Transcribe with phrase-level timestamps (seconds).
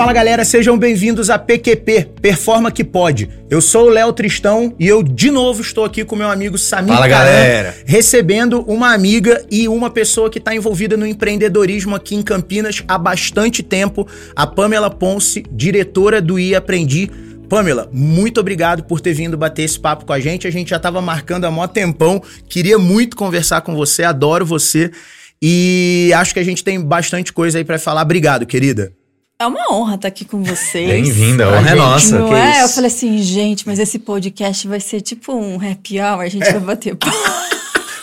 [0.00, 3.28] Fala galera, sejam bem-vindos a PQP, Performa que Pode.
[3.50, 6.94] Eu sou o Léo Tristão e eu de novo estou aqui com meu amigo Samir
[6.94, 7.74] Fala, Caran, galera.
[7.84, 12.96] recebendo uma amiga e uma pessoa que está envolvida no empreendedorismo aqui em Campinas há
[12.96, 17.10] bastante tempo, a Pamela Ponce, diretora do I Aprendi.
[17.46, 20.46] Pamela, muito obrigado por ter vindo bater esse papo com a gente.
[20.46, 24.90] A gente já estava marcando há mó tempão, queria muito conversar com você, adoro você
[25.42, 28.00] e acho que a gente tem bastante coisa aí para falar.
[28.00, 28.98] Obrigado, querida.
[29.40, 30.86] É uma honra estar aqui com vocês.
[30.86, 32.18] Bem-vinda, a honra é gente nossa.
[32.18, 32.50] Não é?
[32.50, 32.60] isso.
[32.60, 36.44] Eu falei assim, gente, mas esse podcast vai ser tipo um happy hour, a gente
[36.44, 37.16] vai bater papo.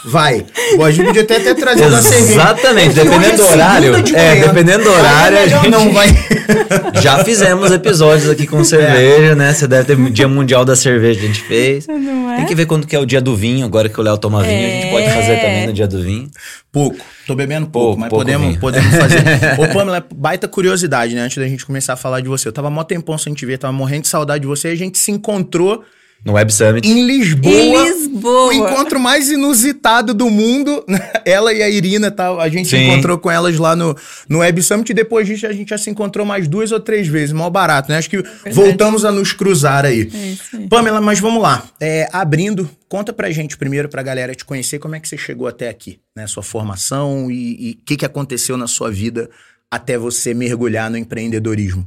[0.08, 0.46] Vai.
[0.78, 2.32] Bom, a gente podia até ter trazido a cerveja.
[2.32, 4.04] Exatamente, hoje dependendo do é horário.
[4.04, 6.08] de É, dependendo do é horário, a gente não vai.
[7.02, 9.54] já fizemos episódios aqui com cerveja, né?
[9.54, 11.88] Você deve ter o Dia Mundial da Cerveja que a gente fez.
[11.88, 12.38] Não é?
[12.38, 14.42] Tem que ver quando que é o dia do vinho, agora que o Léo toma
[14.44, 16.32] vinho, a gente pode fazer também no dia do vinho.
[16.72, 16.98] Pouco.
[17.26, 18.60] Tô bebendo pouco, Pouco, mas pouco podemos, vinho.
[18.62, 19.20] podemos fazer.
[19.60, 21.22] Ô, Pamela, baita curiosidade, né?
[21.22, 22.48] Antes da gente começar a falar de você.
[22.48, 24.70] Eu tava mó tempão sem te ver, tava morrendo de saudade de você.
[24.70, 25.84] A gente se encontrou
[26.26, 26.88] No Web Summit.
[26.88, 27.54] em Lisboa.
[27.54, 28.48] Em Lisboa.
[28.48, 30.84] O encontro mais inusitado do mundo.
[31.26, 32.32] Ela e a Irina, tá?
[32.32, 32.88] a gente se Sim.
[32.88, 33.96] encontrou com elas lá no,
[34.28, 37.08] no Web Summit e depois disso a gente já se encontrou mais duas ou três
[37.08, 37.32] vezes.
[37.32, 37.98] Mó barato, né?
[37.98, 40.10] Acho que voltamos a nos cruzar aí.
[40.14, 40.68] É isso aí.
[40.68, 41.64] Pamela, mas vamos lá.
[41.80, 45.48] É, abrindo, conta pra gente primeiro, pra galera te conhecer, como é que você chegou
[45.48, 46.28] até aqui, né?
[46.28, 49.30] Sua formação e o que, que aconteceu na sua vida
[49.70, 51.86] até você mergulhar no empreendedorismo.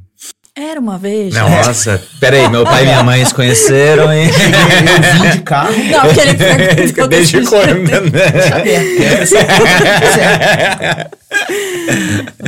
[0.63, 1.35] Era uma vez.
[1.35, 4.29] Nossa, peraí, meu pai e minha mãe se conheceram, hein?
[4.29, 5.73] Eu vim de carro.
[5.91, 7.91] Não, porque ele perguntou Desde quando, jeito.
[7.91, 8.31] né?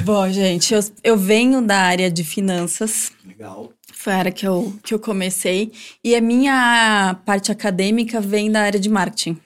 [0.05, 3.13] Bom, gente, eu, eu venho da área de finanças.
[3.27, 3.71] Legal.
[3.95, 5.73] Foi a área que eu, que eu comecei.
[6.05, 9.39] E a minha parte acadêmica vem da área de marketing.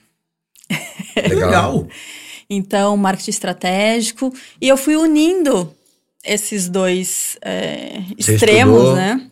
[1.16, 1.86] Legal.
[2.48, 4.32] Então, marketing estratégico.
[4.60, 5.75] E eu fui unindo
[6.26, 9.28] esses dois é, extremos, né?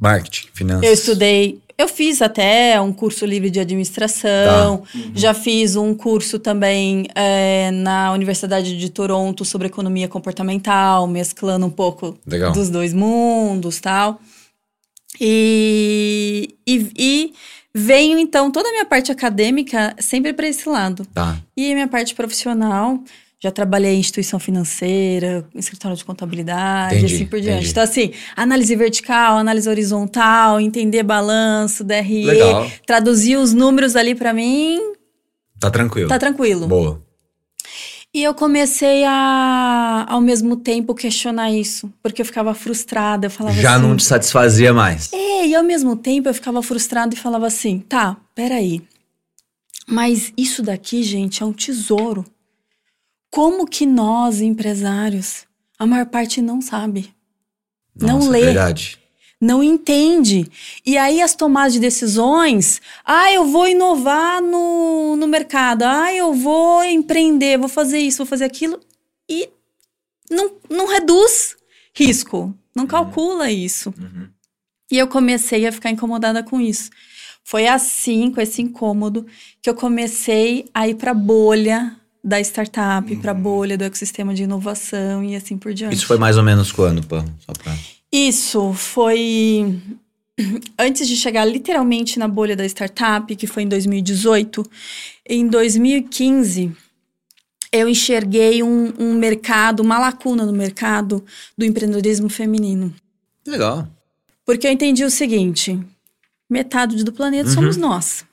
[0.00, 0.84] Marketing, finanças.
[0.84, 4.98] Eu estudei, eu fiz até um curso livre de administração, Tá.
[5.14, 11.70] já fiz um curso também é, na Universidade de Toronto sobre economia comportamental, mesclando um
[11.70, 12.52] pouco Legal.
[12.52, 14.20] dos dois mundos tal.
[15.20, 17.32] E, e, e
[17.74, 21.06] venho, então, toda a minha parte acadêmica sempre para esse lado.
[21.14, 21.38] Tá.
[21.56, 23.00] E a minha parte profissional,
[23.44, 27.56] já trabalhei em instituição financeira, escritório de contabilidade, Entendi, assim por diante.
[27.56, 27.70] entendi.
[27.70, 32.70] Então, assim, análise vertical, análise horizontal, entender balanço, DRE, Legal.
[32.86, 34.78] traduzir os números ali pra mim,
[35.60, 36.08] Tá tranquilo.
[36.08, 36.66] tá tranquilo.
[36.66, 37.02] Boa.
[38.14, 43.56] E eu comecei a, ao mesmo tempo, questionar isso, porque eu ficava frustrada, eu falava
[43.60, 43.82] Já assim...
[43.86, 45.12] não te satisfazia mais.
[45.12, 48.80] É, e ao mesmo tempo eu ficava frustrada e falava assim: tá, peraí.
[49.86, 52.24] Mas isso daqui, gente, é um tesouro.
[53.34, 55.44] Como que nós, empresários,
[55.76, 57.12] a maior parte não sabe,
[58.00, 58.44] Não Nossa, lê.
[58.44, 58.96] Verdade.
[59.40, 60.48] não entende.
[60.86, 66.32] E aí as tomadas de decisões: ah, eu vou inovar no, no mercado, ah, eu
[66.32, 68.78] vou empreender, vou fazer isso, vou fazer aquilo.
[69.28, 69.48] E
[70.30, 71.56] não, não reduz
[71.92, 73.92] risco, não calcula isso.
[73.98, 74.28] Uhum.
[74.92, 76.88] E eu comecei a ficar incomodada com isso.
[77.42, 79.26] Foi assim, com esse incômodo,
[79.60, 84.44] que eu comecei a ir para bolha da startup, para a bolha do ecossistema de
[84.44, 85.94] inovação e assim por diante.
[85.94, 87.02] Isso foi mais ou menos quando?
[87.02, 87.76] Só pra...
[88.10, 89.78] Isso foi
[90.78, 94.64] antes de chegar literalmente na bolha da startup, que foi em 2018.
[95.28, 96.72] Em 2015,
[97.70, 101.22] eu enxerguei um, um mercado, uma lacuna no mercado
[101.58, 102.94] do empreendedorismo feminino.
[103.46, 103.86] Legal.
[104.46, 105.78] Porque eu entendi o seguinte:
[106.48, 108.24] metade do planeta somos nós.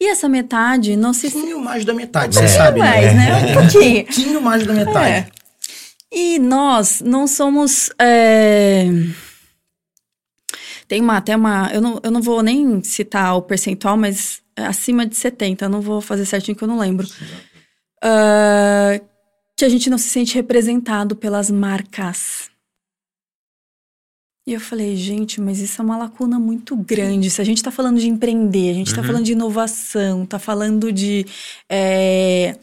[0.00, 1.28] E essa metade não se.
[1.28, 2.40] Um pouquinho mais da metade, É.
[2.42, 3.42] você sabe, mais, né?
[3.42, 3.50] né?
[3.50, 4.00] Um pouquinho.
[4.00, 5.10] Um pouquinho mais da metade.
[5.10, 5.28] É.
[6.12, 7.90] E nós não somos.
[7.98, 8.86] é,
[10.88, 11.70] Tem uma, até uma.
[11.72, 15.68] Eu não, eu não vou nem citar o percentual, mas é acima de 70, eu
[15.68, 17.06] não vou fazer certinho que eu não lembro.
[18.02, 19.00] Ah,
[19.56, 22.48] que a gente não se sente representado pelas marcas.
[24.48, 27.30] E eu falei, gente, mas isso é uma lacuna muito grande.
[27.30, 29.06] Se a gente tá falando de empreender, a gente tá Uhum.
[29.08, 31.26] falando de inovação, tá falando de.
[31.68, 32.56] é,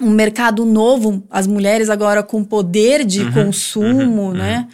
[0.00, 4.68] um mercado novo, as mulheres agora com poder de Uhum, consumo, uhum, né?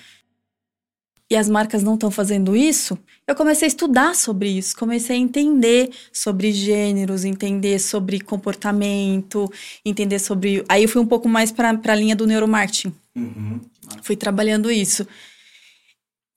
[1.30, 2.96] E as marcas não estão fazendo isso.
[3.26, 9.50] Eu comecei a estudar sobre isso, comecei a entender sobre gêneros, entender sobre comportamento,
[9.84, 10.64] entender sobre.
[10.68, 12.94] Aí eu fui um pouco mais para a linha do neuromarketing.
[13.16, 13.60] Uhum.
[14.02, 15.06] Fui trabalhando isso.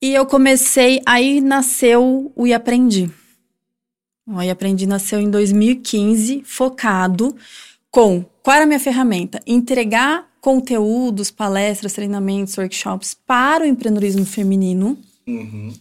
[0.02, 3.08] E eu comecei, aí nasceu o Iaprendi.
[4.26, 7.36] O Iaprendi nasceu em 2015, focado
[7.88, 9.40] com qual era a minha ferramenta?
[9.46, 14.98] Entregar conteúdos, palestras, treinamentos, workshops para o empreendedorismo feminino.
[15.24, 15.72] Uhum.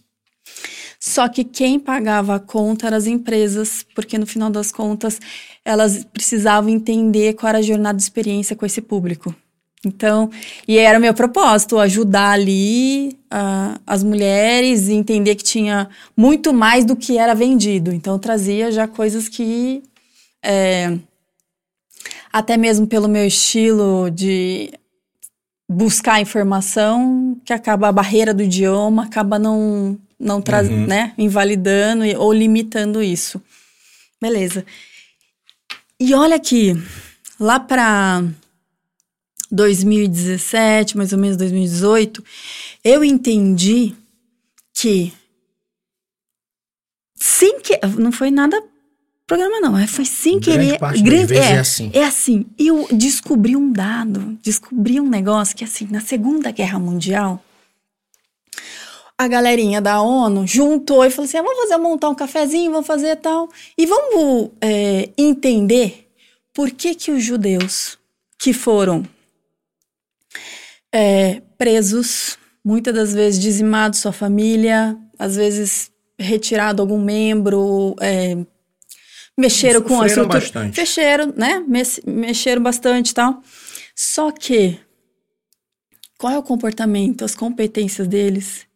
[1.00, 5.20] Só que quem pagava a conta eram as empresas, porque no final das contas
[5.66, 9.36] elas precisavam entender qual era a jornada de experiência com esse público.
[9.84, 10.30] Então,
[10.68, 16.54] e era o meu propósito, ajudar ali uh, as mulheres e entender que tinha muito
[16.54, 17.92] mais do que era vendido.
[17.92, 19.82] Então, eu trazia já coisas que,
[20.44, 20.98] é,
[22.32, 24.72] até mesmo pelo meu estilo de
[25.68, 30.86] buscar informação, que acaba a barreira do idioma, acaba não, não uhum.
[30.86, 33.42] né, invalidando ou limitando isso.
[34.22, 34.64] Beleza.
[36.00, 36.76] E olha aqui,
[37.40, 38.24] lá para
[39.52, 42.24] 2017, mais ou menos 2018,
[42.84, 43.94] eu entendi
[44.74, 45.14] que
[47.16, 48.62] sem que não foi nada
[49.28, 50.80] programa não, foi sem grande querer.
[50.80, 51.92] Parte grande é, é assim.
[51.94, 52.46] É assim.
[52.60, 57.42] Eu descobri um dado, descobri um negócio que assim, na Segunda Guerra Mundial,
[59.18, 62.88] a galerinha da ONU juntou e falou assim: ah, vamos fazer montar um cafezinho, vamos
[62.88, 63.50] fazer tal.
[63.78, 66.10] E vamos é, entender
[66.54, 67.98] por que, que os judeus
[68.38, 69.04] que foram
[70.94, 78.38] é, presos, muitas das vezes dizimados sua família, às vezes retirado algum membro, é,
[79.38, 80.40] mexeram com a estrutura.
[80.40, 80.80] Bastante.
[80.80, 81.64] Mexeram, né?
[82.06, 83.42] Mexeram bastante e tal.
[83.96, 84.80] Só que
[86.18, 88.68] qual é o comportamento, as competências deles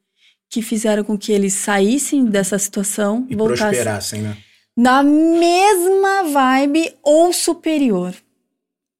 [0.49, 4.37] que fizeram com que eles saíssem dessa situação e voltassem prosperassem, né?
[4.75, 8.13] Na mesma vibe ou superior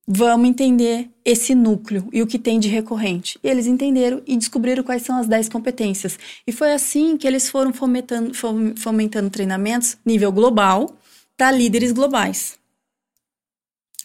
[0.07, 3.39] vamos entender esse núcleo e o que tem de recorrente.
[3.43, 6.19] E eles entenderam e descobriram quais são as 10 competências.
[6.45, 8.31] E foi assim que eles foram fomentando,
[8.75, 10.95] fomentando treinamentos nível global
[11.35, 12.57] para líderes globais.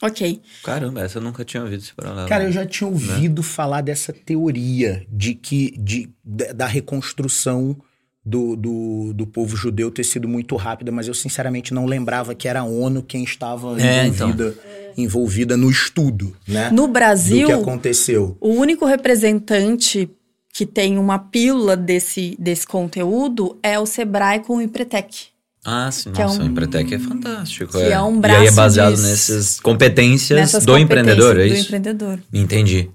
[0.02, 0.40] Ok.
[0.64, 2.26] Caramba, essa eu nunca tinha ouvido esse paralelo.
[2.28, 2.96] Cara, eu já tinha né?
[2.96, 3.48] ouvido né?
[3.48, 7.76] falar dessa teoria de que de, da reconstrução
[8.24, 12.48] do, do, do povo judeu ter sido muito rápida, mas eu sinceramente não lembrava que
[12.48, 14.62] era a ONU quem estava é, envolvida, então.
[14.96, 16.70] Envolvida no estudo, né?
[16.70, 18.36] No Brasil, do que aconteceu.
[18.40, 20.08] O único representante
[20.52, 25.28] que tem uma pílula desse, desse conteúdo é o Sebrae com o Empretec.
[25.64, 27.72] Ah, sim, que é nossa, é um, o Empretec é fantástico.
[27.72, 31.46] Que é, é um braço E aí é baseado nessas competências do competências empreendedor, é
[31.46, 31.54] isso?
[31.54, 32.20] Do empreendedor.
[32.32, 32.90] Entendi.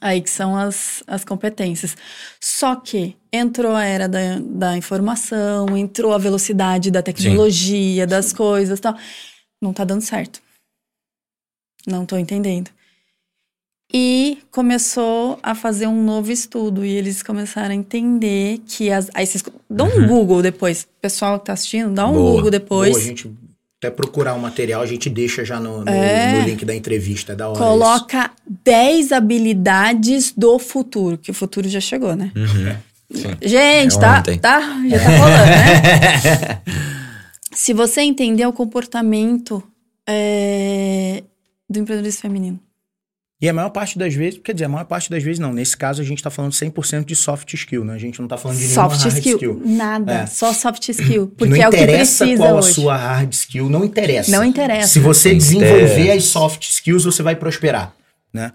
[0.00, 1.96] Aí que são as, as competências.
[2.40, 8.08] Só que entrou a era da, da informação, entrou a velocidade da tecnologia, Sim.
[8.08, 8.34] das Sim.
[8.34, 8.96] coisas tal.
[9.60, 10.42] Não tá dando certo.
[11.86, 12.70] Não tô entendendo.
[13.92, 16.84] E começou a fazer um novo estudo.
[16.84, 19.10] E eles começaram a entender que as.
[19.14, 19.44] Aí vocês.
[19.68, 20.06] Dá um uhum.
[20.06, 20.88] Google depois.
[21.00, 22.32] Pessoal que tá assistindo, dá um Boa.
[22.32, 22.92] Google depois.
[22.92, 23.30] Boa, gente
[23.82, 27.34] até procurar o material, a gente deixa já no, no, é, no link da entrevista,
[27.34, 27.58] da hora.
[27.58, 28.58] Coloca isso.
[28.62, 32.30] 10 habilidades do futuro, que o futuro já chegou, né?
[32.36, 32.76] Uhum.
[33.42, 36.62] Gente, é tá, tá, já tá rolando, né?
[37.52, 39.60] Se você entender o comportamento
[40.08, 41.24] é,
[41.72, 42.60] do empreendedorismo feminino,
[43.42, 45.52] e a maior parte das vezes, quer dizer, a maior parte das vezes não.
[45.52, 47.94] Nesse caso, a gente está falando 100% de soft skill, né?
[47.94, 49.36] A gente não está falando de soft nenhuma hard skill.
[49.36, 49.62] skill.
[49.64, 50.26] Nada, é.
[50.26, 51.26] só soft skill.
[51.36, 52.70] Porque não é o que precisa qual hoje.
[52.70, 54.30] a sua hard skill, não interessa.
[54.30, 54.86] Não interessa.
[54.86, 57.92] Se você desenvolver as soft skills, você vai prosperar,
[58.32, 58.52] né?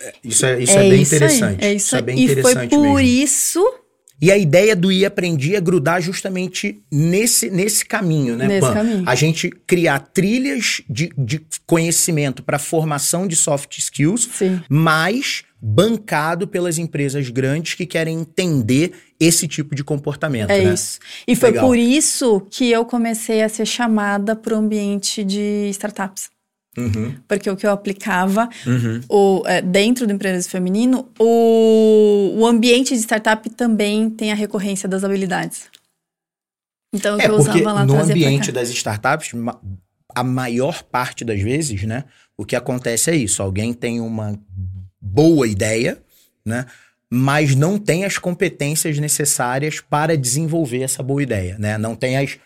[0.00, 1.62] É, isso é, isso é, é bem isso interessante.
[1.62, 3.00] Aí, é isso, isso é bem e interessante foi por mesmo.
[3.00, 3.74] isso
[4.20, 8.74] e a ideia do I Aprendi é grudar justamente nesse, nesse caminho, né, nesse Pan?
[8.74, 9.02] Caminho.
[9.06, 14.60] A gente criar trilhas de, de conhecimento para formação de soft skills, Sim.
[14.68, 20.50] mas bancado pelas empresas grandes que querem entender esse tipo de comportamento.
[20.50, 20.74] É né?
[20.74, 20.98] isso.
[21.26, 21.66] E foi Legal.
[21.66, 26.33] por isso que eu comecei a ser chamada para o ambiente de startups.
[26.76, 27.14] Uhum.
[27.28, 29.00] Porque o que eu aplicava uhum.
[29.08, 34.88] o, é, dentro do empreendedorismo feminino, o, o ambiente de startup também tem a recorrência
[34.88, 35.66] das habilidades.
[36.92, 39.32] Então, o é, que eu usava lá no ambiente das startups,
[40.14, 42.04] a maior parte das vezes, né,
[42.36, 43.42] o que acontece é isso.
[43.42, 44.38] Alguém tem uma
[45.00, 45.98] boa ideia,
[46.44, 46.66] né,
[47.10, 51.78] mas não tem as competências necessárias para desenvolver essa boa ideia, né?
[51.78, 52.38] Não tem as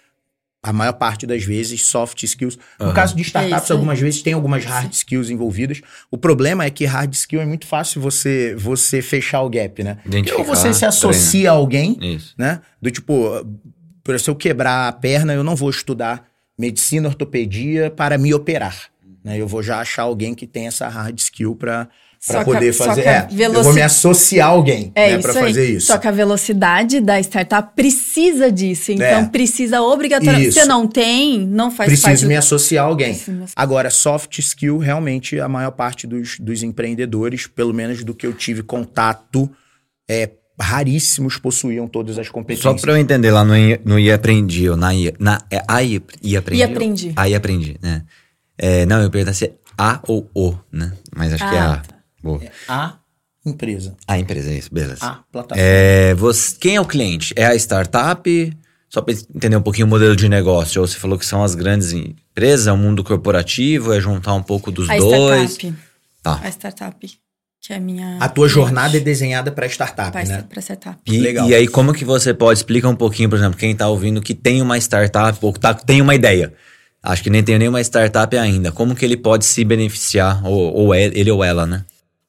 [0.62, 2.59] a maior parte das vezes, soft skills.
[2.79, 2.93] No uhum.
[2.93, 5.81] caso de startups, é algumas vezes tem algumas hard skills envolvidas.
[6.11, 9.99] O problema é que hard skill é muito fácil você você fechar o gap, né?
[10.37, 11.50] Ou você se associa treina.
[11.50, 12.35] a alguém, Isso.
[12.37, 12.61] né?
[12.83, 13.31] Do tipo,
[14.19, 16.27] se eu quebrar a perna, eu não vou estudar
[16.59, 18.91] medicina, ortopedia para me operar.
[19.23, 19.38] Né?
[19.38, 21.88] Eu vou já achar alguém que tem essa hard skill para
[22.26, 23.02] para poder só fazer.
[23.02, 25.87] que a É, eu vou me associar a alguém É né, para fazer isso.
[25.87, 28.90] Só que a velocidade da startup precisa disso.
[28.92, 29.25] Então, É.
[29.26, 30.52] precisa obrigatoriamente.
[30.52, 32.38] Se não tem, não faz Preciso parte me do...
[32.38, 33.08] associar a alguém.
[33.14, 33.62] Preciso me associar.
[33.62, 38.32] Agora, soft skill, realmente, a maior parte dos, dos empreendedores, pelo menos do que eu
[38.32, 39.48] tive contato,
[40.10, 42.80] é, raríssimos possuíam todas as Só competências.
[42.80, 45.82] pra eu entender lá no I, no I Aprendi, ou na I, na, é A
[45.84, 46.60] I, I Aprendi?
[46.60, 47.12] I Aprendi.
[47.14, 48.02] A I Aprendi, né?
[48.58, 50.92] É, não, eu perguntei se é A ou O, né?
[51.16, 51.76] Mas acho que é Ah, A.
[51.76, 51.98] tá.
[52.22, 52.40] Boa.
[52.68, 52.98] A
[53.46, 54.98] empresa, A empresa, é isso, beleza.
[55.04, 55.62] a plataforma.
[55.62, 57.32] É, você, quem é o cliente?
[57.37, 58.56] É a startup?
[58.90, 60.80] Só para entender um pouquinho o modelo de negócio.
[60.80, 64.42] Ou você falou que são as grandes empresas, é o mundo corporativo, é juntar um
[64.42, 65.52] pouco dos A dois.
[65.52, 65.75] startup.
[66.22, 66.40] Tá.
[66.42, 67.06] A startup,
[67.60, 68.16] que é a minha...
[68.18, 70.44] A tua jornada é desenhada para startup, Pra, né?
[70.48, 70.98] pra startup.
[71.06, 71.48] E, Legal.
[71.48, 74.34] e aí, como que você pode explicar um pouquinho, por exemplo, quem tá ouvindo que
[74.34, 76.52] tem uma startup ou que tá, tem uma ideia?
[77.02, 78.72] Acho que nem tem nenhuma startup ainda.
[78.72, 81.84] Como que ele pode se beneficiar, ou, ou é- ele ou ela, né?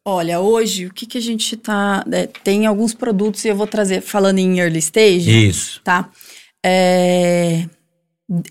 [0.10, 2.04] Olha, hoje, o que, que a gente tá...
[2.12, 5.82] é, tem alguns produtos e eu vou trazer, falando em early stage, Isso.
[5.84, 6.10] tá?
[6.66, 7.66] É,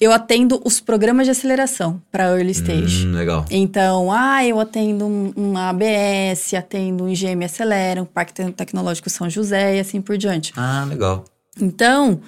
[0.00, 3.06] eu atendo os programas de aceleração para early stage.
[3.06, 3.44] Hum, legal.
[3.50, 9.08] Então, ah, eu atendo um, um ABS, atendo um IGM Acelera, um Parque Te- Tecnológico
[9.08, 10.52] São José e assim por diante.
[10.56, 11.24] Ah, legal.
[11.60, 12.20] Então,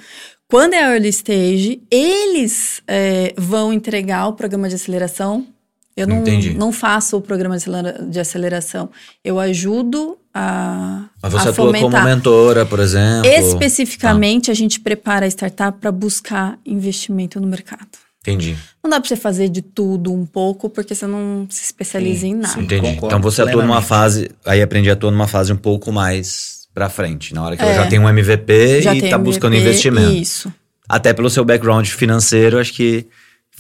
[0.48, 5.46] quando é early stage, eles é, vão entregar o programa de aceleração.
[5.96, 6.54] Eu não, Entendi.
[6.54, 8.88] não faço o programa de acelera- de aceleração.
[9.24, 12.04] Eu ajudo a, Mas você a atua como fomentar.
[12.04, 13.26] mentora, por exemplo.
[13.28, 17.88] Especificamente, a gente prepara a startup para buscar investimento no mercado.
[18.22, 18.56] Entendi.
[18.82, 22.28] Não dá para você fazer de tudo um pouco, porque você não se especializa Sim,
[22.28, 22.54] em nada.
[22.54, 22.60] sim.
[22.60, 22.80] Entendi.
[22.82, 26.68] Concordo Então você atua numa fase, aí aprendi a atuar numa fase um pouco mais
[26.74, 27.74] pra frente, na hora que ela É.
[27.76, 30.12] já tem um MVP Já e tá MVP, buscando investimento.
[30.12, 30.52] Isso.
[30.88, 33.06] Até pelo seu background financeiro, acho que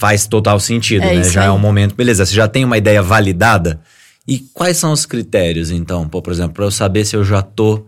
[0.00, 1.22] faz total sentido, É né?
[1.24, 1.50] Já é aí.
[1.50, 3.78] um momento, beleza, você já tem uma ideia validada.
[4.26, 6.08] E quais são os critérios, então?
[6.08, 7.84] Pô, por exemplo, pra eu saber se eu já tô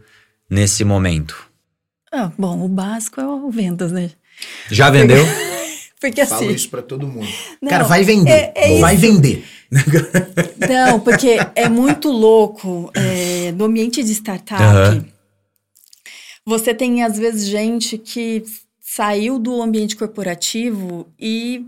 [0.50, 1.34] nesse momento.
[2.12, 4.10] Ah, bom, o básico é o vendas, né?
[4.70, 5.24] Já vendeu?
[5.98, 6.52] Porque Falo assim.
[6.54, 7.26] isso para todo mundo.
[7.62, 8.30] Não, Cara, vai vender.
[8.30, 9.44] é- é vai vender.
[10.68, 12.90] Não, porque é muito louco.
[12.94, 15.02] é, no ambiente de startup,
[16.44, 18.42] você tem, às vezes, gente que
[18.80, 21.64] saiu do ambiente corporativo e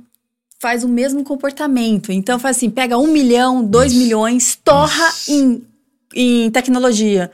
[0.64, 2.10] faz o mesmo comportamento.
[2.10, 4.00] Então, faz assim, pega um milhão, dois Isso.
[4.00, 5.62] milhões, torra em,
[6.14, 7.30] em tecnologia.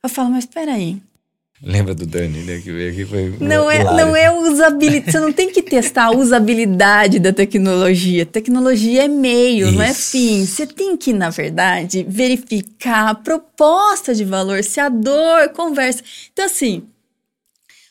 [0.00, 1.02] Eu falo, mas peraí.
[1.60, 2.60] Lembra do Dani, né?
[2.60, 3.34] Que veio aqui foi.
[3.40, 5.10] Não é, não é usabilidade.
[5.10, 8.24] Você não tem que testar a usabilidade da tecnologia.
[8.24, 10.12] Tecnologia é meio, não é Isso.
[10.12, 10.46] fim.
[10.46, 16.00] Você tem que, na verdade, verificar a proposta de valor, se a dor conversa.
[16.32, 16.84] Então, assim,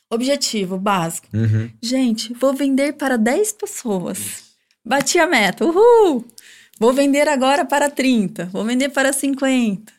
[0.10, 1.28] objetivo básico.
[1.34, 1.70] Uhum.
[1.82, 4.47] Gente, vou vender para 10 pessoas.
[4.88, 5.66] Bati a meta.
[5.66, 6.26] Uhul!
[6.80, 8.46] Vou vender agora para 30.
[8.54, 9.92] Vou vender para 50.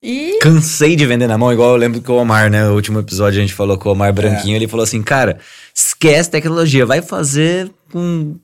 [0.00, 2.64] E Cansei de vender na mão, igual eu lembro que o Omar, né?
[2.64, 5.40] No último episódio a gente falou com o Omar Branquinho, ele falou assim, cara,
[5.74, 8.36] esquece tecnologia, vai fazer com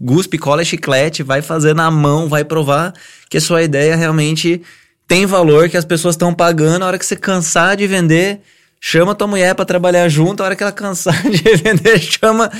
[0.00, 2.94] guspe, cola e chiclete, vai fazer na mão, vai provar
[3.28, 4.62] que a sua ideia realmente
[5.08, 8.40] tem valor, que as pessoas estão pagando, a hora que você cansar de vender,
[8.80, 12.50] chama tua mulher pra trabalhar junto, a hora que ela cansar de vender, chama...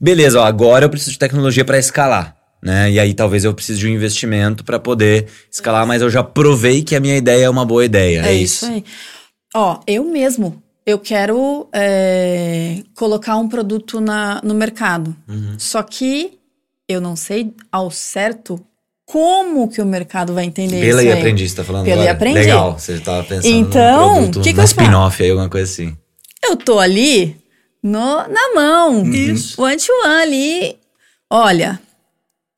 [0.00, 2.36] Beleza, ó, agora eu preciso de tecnologia pra escalar.
[2.62, 2.92] Né?
[2.92, 6.82] E aí talvez eu precise de um investimento pra poder escalar, mas eu já provei
[6.82, 8.22] que a minha ideia é uma boa ideia.
[8.22, 8.64] É, É isso.
[8.64, 8.84] isso aí.
[9.54, 15.14] Ó, eu mesmo, eu quero é, colocar um produto na, no mercado.
[15.28, 15.54] Uhum.
[15.58, 16.38] Só que
[16.88, 18.60] eu não sei ao certo
[19.06, 21.18] como que o mercado vai entender Pela isso e aí.
[21.18, 22.12] aprendi, você tá falando Pela e agora?
[22.12, 22.38] aprendi.
[22.40, 24.80] Legal, você tava pensando Então, num produto, que que na eu faço?
[24.80, 25.96] spin-off aí, alguma coisa assim.
[26.44, 27.36] Eu tô ali
[27.82, 29.02] no, na mão.
[29.02, 29.12] Uhum.
[29.12, 29.62] Isso.
[29.62, 30.76] One to one ali.
[31.30, 31.80] Olha,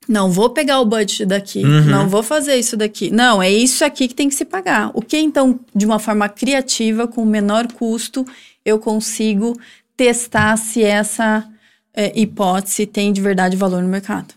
[0.08, 1.62] não vou pegar o budget daqui.
[1.64, 1.84] Uhum.
[1.84, 3.10] Não vou fazer isso daqui.
[3.10, 4.90] Não, é isso aqui que tem que se pagar.
[4.94, 8.24] O que então, de uma forma criativa, com menor custo,
[8.64, 9.54] eu consigo
[9.96, 11.46] testar se essa
[11.94, 14.32] é, hipótese tem de verdade valor no mercado?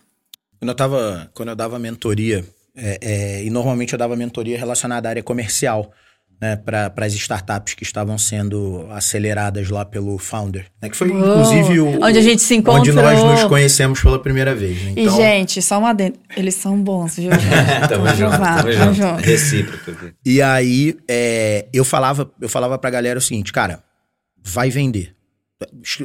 [0.62, 2.44] Quando eu, tava, quando eu dava mentoria,
[2.76, 5.90] é, é, e normalmente eu dava mentoria relacionada à área comercial,
[6.40, 11.18] né, para as startups que estavam sendo aceleradas lá pelo founder, né, que foi Uou,
[11.18, 13.32] inclusive o, onde a gente se onde nós encontrou.
[13.32, 14.80] nos conhecemos pela primeira vez.
[14.84, 14.92] Né?
[14.98, 16.20] E, gente, só uma dentro.
[16.36, 17.32] Eles são bons, viu?
[17.88, 18.94] tamo junto, tamo junto.
[18.94, 19.20] junto.
[19.20, 20.12] Recíproco.
[20.24, 23.82] E aí, é, eu falava eu falava pra galera o seguinte, cara,
[24.40, 25.12] vai vender.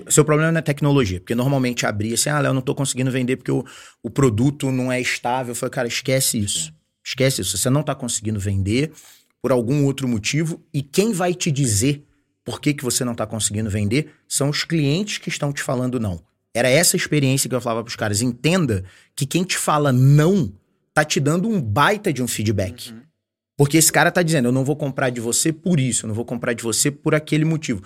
[0.10, 3.12] Seu problema não é tecnologia, porque normalmente abria assim, ah, Léo, eu não tô conseguindo
[3.12, 3.64] vender porque o,
[4.04, 5.52] o produto não é estável.
[5.52, 6.74] Eu falei, cara, esquece isso.
[7.04, 7.58] Esquece isso.
[7.58, 8.92] Você não tá conseguindo vender
[9.42, 12.04] por algum outro motivo e quem vai te dizer
[12.44, 16.00] por que, que você não tá conseguindo vender são os clientes que estão te falando
[16.00, 16.22] não.
[16.54, 18.22] Era essa experiência que eu falava pros caras.
[18.22, 18.84] Entenda
[19.16, 20.52] que quem te fala não
[20.94, 22.94] tá te dando um baita de um feedback.
[23.56, 26.16] Porque esse cara tá dizendo, eu não vou comprar de você por isso, eu não
[26.16, 27.82] vou comprar de você por aquele motivo.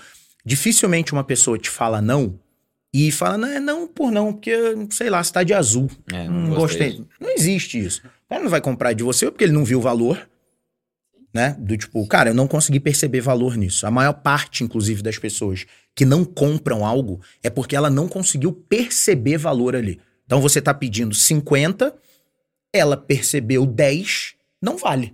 [0.46, 2.40] Dificilmente uma pessoa te fala não
[2.94, 4.54] e fala, não, é não por não, porque,
[4.90, 5.90] sei lá, você tá de azul.
[6.12, 6.90] É, não não gostei.
[6.90, 7.08] gostei.
[7.20, 8.02] Não existe isso.
[8.26, 10.30] O cara não vai comprar de você porque ele não viu o valor,
[11.34, 11.56] né?
[11.58, 13.88] Do tipo, cara, eu não consegui perceber valor nisso.
[13.88, 18.52] A maior parte, inclusive, das pessoas que não compram algo é porque ela não conseguiu
[18.52, 20.00] perceber valor ali.
[20.26, 21.94] Então você tá pedindo 50,
[22.74, 25.14] ela percebeu 10, não vale.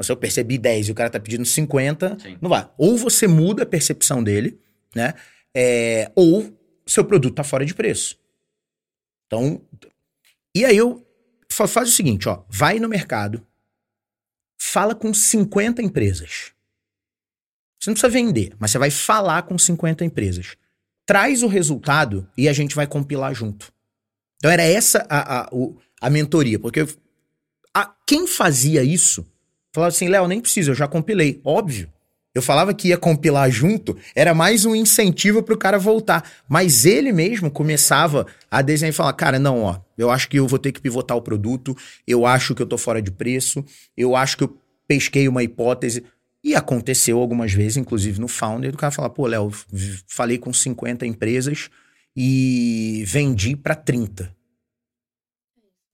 [0.00, 2.36] Se eu percebi 10 e o cara tá pedindo 50, Sim.
[2.40, 2.66] não vale.
[2.76, 4.58] Ou você muda a percepção dele,
[4.94, 5.14] né?
[5.54, 6.52] É, ou
[6.86, 8.18] seu produto tá fora de preço.
[9.26, 9.60] Então,
[10.54, 11.06] e aí eu
[11.50, 13.46] fa- faz o seguinte, ó, vai no mercado,
[14.60, 16.52] fala com 50 empresas.
[17.80, 20.56] Você não precisa vender, mas você vai falar com 50 empresas.
[21.04, 23.72] Traz o resultado e a gente vai compilar junto.
[24.36, 25.50] Então era essa a, a,
[26.00, 26.86] a mentoria, porque
[27.74, 29.26] a- quem fazia isso
[29.74, 31.40] falava assim, Léo, nem precisa, eu já compilei.
[31.44, 31.91] Óbvio.
[32.34, 36.30] Eu falava que ia compilar junto, era mais um incentivo pro cara voltar.
[36.48, 40.48] Mas ele mesmo começava a desenhar e falar: cara, não, ó, eu acho que eu
[40.48, 43.62] vou ter que pivotar o produto, eu acho que eu tô fora de preço,
[43.96, 44.58] eu acho que eu
[44.88, 46.04] pesquei uma hipótese.
[46.44, 49.52] E aconteceu algumas vezes, inclusive no Founder, do cara falar: pô, Léo,
[50.06, 51.68] falei com 50 empresas
[52.16, 54.34] e vendi para 30.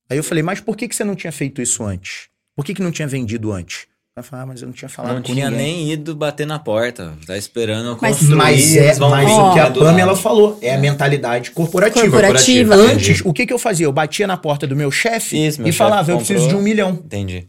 [0.09, 2.29] Aí eu falei: mas por que, que você não tinha feito isso antes?
[2.55, 3.89] Por que, que não tinha vendido antes?
[4.19, 5.67] Ela falou: ah, mas eu não tinha falado Não com tinha ninguém.
[5.87, 7.13] nem ido bater na porta.
[7.27, 8.37] Tá esperando Mas- construir.
[8.37, 12.03] Mas é, mas o que a Pamela falou é a mentalidade corporativa.
[12.11, 12.75] Corporativa.
[12.75, 13.87] Antes, o que, que eu fazia?
[13.87, 16.27] Eu batia na porta do meu chefe e chefe falava, eu comprou.
[16.35, 16.91] preciso de um milhão.
[17.05, 17.47] Entendi.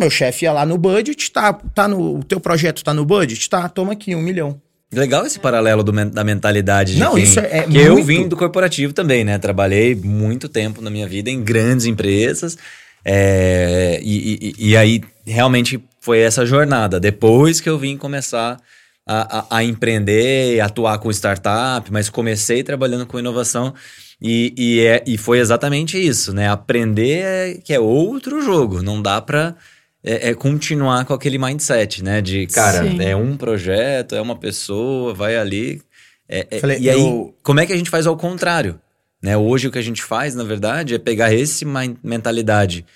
[0.00, 2.18] Meu chefe ia lá no budget, tá, tá no.
[2.20, 3.50] O teu projeto tá no budget?
[3.50, 4.60] Tá, toma aqui, um milhão.
[4.90, 8.06] Legal esse paralelo do da mentalidade de Não, quem- isso é- é que eu muito-
[8.06, 9.36] vim do corporativo também, né?
[9.36, 12.56] Trabalhei muito tempo na minha vida em grandes empresas.
[13.04, 16.98] é, e, e- e aí realmente foi essa jornada.
[16.98, 18.58] Depois que eu vim começar
[19.06, 23.74] a, a- a empreender, atuar com startup, mas comecei trabalhando com inovação
[24.20, 26.48] e, e, é, e foi exatamente isso, né?
[26.48, 29.54] Aprender é- que é outro jogo, não dá pra
[30.02, 32.22] é, é continuar com aquele mindset, né?
[32.22, 33.02] De, cara, Sim.
[33.02, 35.82] é um projeto, é uma pessoa, vai ali.
[36.26, 38.80] é- é- Falei, e aí, eu- como é que a gente faz ao contrário?
[39.22, 39.36] Né?
[39.36, 42.86] Hoje o que a gente faz, na verdade, é pegar esse min- mentalidade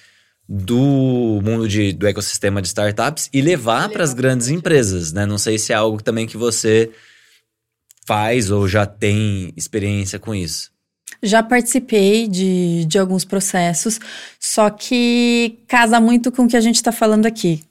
[0.54, 5.24] do mundo de, do ecossistema de startups e levar para as grandes empresas, né?
[5.24, 6.90] Não sei se é algo também que você
[8.04, 10.70] faz ou já tem experiência com isso.
[11.22, 13.98] Já participei de, de alguns processos,
[14.38, 17.62] só que casa muito com o que a gente está falando aqui.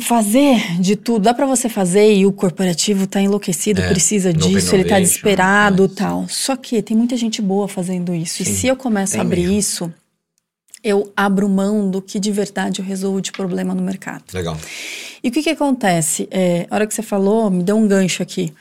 [0.00, 4.74] Fazer de tudo, dá para você fazer e o corporativo tá enlouquecido, É, precisa disso,
[4.74, 5.88] ele tá desesperado é.
[5.88, 6.28] tal.
[6.28, 8.44] Só que tem muita gente boa fazendo isso.
[8.44, 9.58] Sim, e se eu começo a abrir mesmo.
[9.58, 9.94] isso,
[10.82, 14.24] eu abro mão do que de verdade eu resolvo de problema no mercado.
[14.32, 14.56] Legal.
[15.22, 16.28] E o que que acontece?
[16.30, 18.52] É, a hora que você falou, me deu um gancho aqui.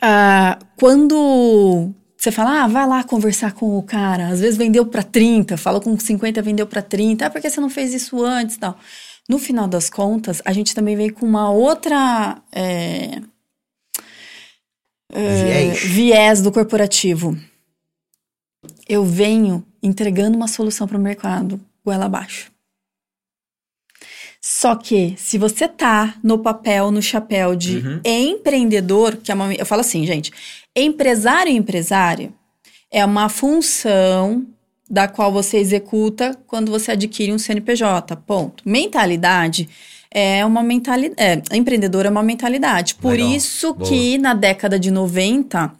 [0.00, 5.02] Ah, quando você fala, ah, vai lá conversar com o cara, às vezes vendeu para
[5.02, 8.56] 30, falou com 50, vendeu para 30, ah, por que você não fez isso antes
[8.56, 8.78] e tal?
[9.28, 13.20] No final das contas, a gente também veio com uma outra é,
[15.12, 15.82] é, Viés.
[15.82, 17.36] viés do corporativo.
[18.90, 22.50] Eu venho entregando uma solução para o mercado, goela abaixo.
[24.40, 28.00] Só que, se você tá no papel, no chapéu de Uhum.
[28.04, 29.54] empreendedor, que é uma.
[29.54, 30.32] Eu falo assim, gente:
[30.74, 32.32] empresário e empresário
[32.90, 34.46] é uma função
[34.88, 38.16] da qual você executa quando você adquire um CNPJ.
[38.16, 38.68] Ponto.
[38.68, 39.68] Mentalidade
[40.10, 41.14] é uma mentalidade.
[41.52, 42.94] É, empreendedor é uma mentalidade.
[42.96, 43.28] Por Legal.
[43.28, 43.88] isso Boa.
[43.88, 45.70] que na década de 90,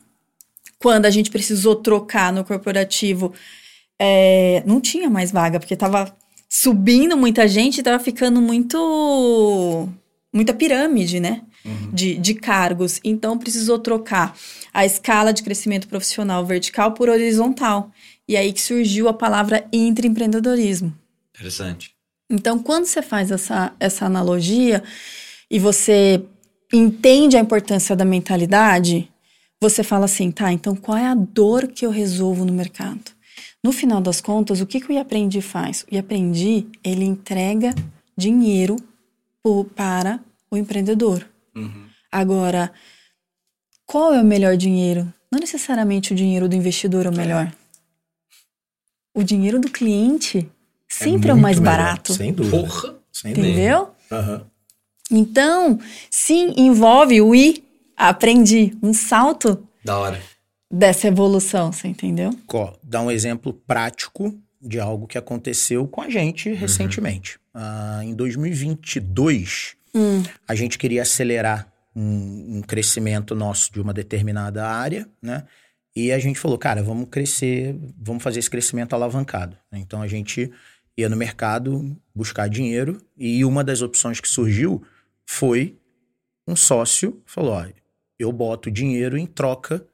[0.80, 3.32] quando a gente precisou trocar no corporativo,
[3.98, 6.16] é, não tinha mais vaga, porque tava
[6.48, 9.88] subindo muita gente e tava ficando muito.
[10.32, 11.42] muita pirâmide, né?
[11.92, 12.98] De, de cargos.
[13.04, 14.34] Então precisou trocar
[14.72, 17.90] a escala de crescimento profissional vertical por horizontal.
[18.26, 20.96] E aí que surgiu a palavra intraempreendedorismo.
[21.34, 21.90] Interessante.
[22.30, 24.82] Então, quando você faz essa, essa analogia
[25.50, 26.22] e você
[26.72, 29.10] entende a importância da mentalidade,
[29.60, 33.12] você fala assim, tá, então qual é a dor que eu resolvo no mercado?
[33.62, 35.84] No final das contas, o que, que o Iaprendi faz?
[35.90, 37.74] O Iaprendi, ele entrega
[38.16, 38.76] dinheiro
[39.74, 40.20] para
[40.50, 41.26] o empreendedor.
[42.10, 42.72] Agora,
[43.84, 45.12] qual é o melhor dinheiro?
[45.30, 47.52] Não necessariamente o dinheiro do investidor é o melhor.
[49.14, 50.48] O dinheiro do cliente
[50.88, 52.14] sempre é, o muito mais melhor, barato.
[52.14, 52.56] Sem dúvida.
[52.56, 52.96] Porra.
[53.12, 53.48] Sem dúvida.
[53.48, 53.90] Entendeu?
[54.10, 54.46] Aham.
[55.10, 57.64] Então, sim, envolve o I,
[58.08, 60.20] aprendi, um salto Da hora.
[60.70, 62.30] dessa evolução, você entendeu?
[62.52, 67.38] Ó, dá um exemplo prático de algo que aconteceu com a gente recentemente.
[67.54, 74.64] Ah, em 2022, Hum, a gente queria acelerar um, um crescimento nosso de uma determinada
[74.64, 75.44] área, né?
[75.96, 79.56] E a gente falou, cara, vamos crescer, vamos fazer esse crescimento alavancado.
[79.72, 80.48] Então a gente
[80.96, 84.80] ia no mercado buscar dinheiro e uma das opções que surgiu
[85.26, 85.76] foi
[86.46, 87.66] um sócio falou, ó,
[88.20, 89.84] eu boto dinheiro em troca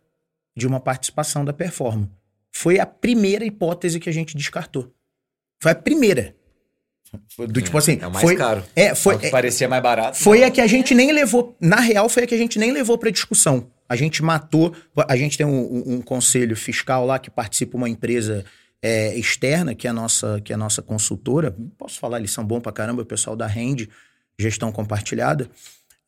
[0.56, 2.10] de uma participação da Performa.
[2.52, 4.92] Foi a primeira hipótese que a gente descartou.
[5.62, 6.34] Foi a primeira.
[7.38, 8.64] Do, tipo assim, é o mais foi, caro.
[8.74, 10.18] É, É foi, o que parecia mais barato.
[10.18, 11.56] foi a que a gente nem levou.
[11.60, 13.70] Na real, foi a que a gente nem levou pra discussão.
[13.88, 14.74] A gente matou.
[15.08, 18.44] A gente tem um, um- um conselho fiscal lá que participa uma empresa
[18.82, 21.54] é, externa, que é, a nossa, que é a nossa consultora.
[21.78, 23.88] Posso falar, eles são bons pra caramba, o pessoal da Rende,
[24.38, 25.48] gestão compartilhada.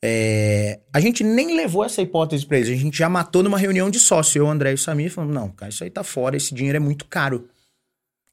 [0.02, 2.68] É, a gente nem levou essa hipótese pra eles.
[2.70, 4.38] A gente já matou numa reunião de sócio.
[4.38, 6.76] Eu, o André e o Samir falamos: não, cara, isso aí tá fora, esse dinheiro
[6.76, 7.48] é muito caro.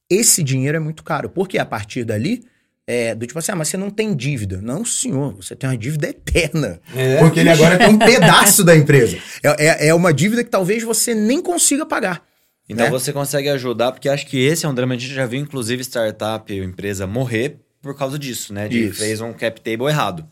[0.10, 1.30] Esse dinheiro é muito caro.
[1.30, 2.46] Porque a partir dali,
[2.86, 4.62] é, do tipo assim, ah, mas você não tem dívida.
[4.62, 6.80] Não, senhor, você tem uma dívida eterna.
[6.96, 7.18] É.
[7.18, 9.18] Porque ele agora tem um pedaço da empresa.
[9.42, 12.24] É, é, é uma dívida que talvez você nem consiga pagar.
[12.70, 12.92] Então né?
[12.92, 14.94] você consegue ajudar, porque acho que esse é um drama.
[14.94, 18.68] A gente já viu, inclusive, startup empresa morrer por causa disso, né?
[18.68, 19.00] De Isso.
[19.00, 20.28] fez um cap table errado.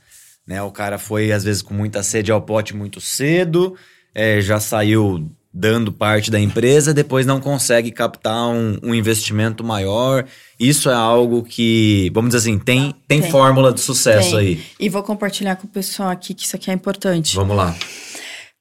[0.47, 0.62] Né?
[0.62, 3.75] O cara foi, às vezes, com muita sede ao pote muito cedo,
[4.13, 10.25] é, já saiu dando parte da empresa, depois não consegue captar um, um investimento maior.
[10.60, 13.29] Isso é algo que, vamos dizer assim, tem, tem, Tem.
[13.29, 14.39] fórmula de sucesso tem.
[14.39, 14.63] aí.
[14.79, 17.36] E vou compartilhar com o pessoal aqui que isso aqui é importante.
[17.36, 17.75] Vamos lá.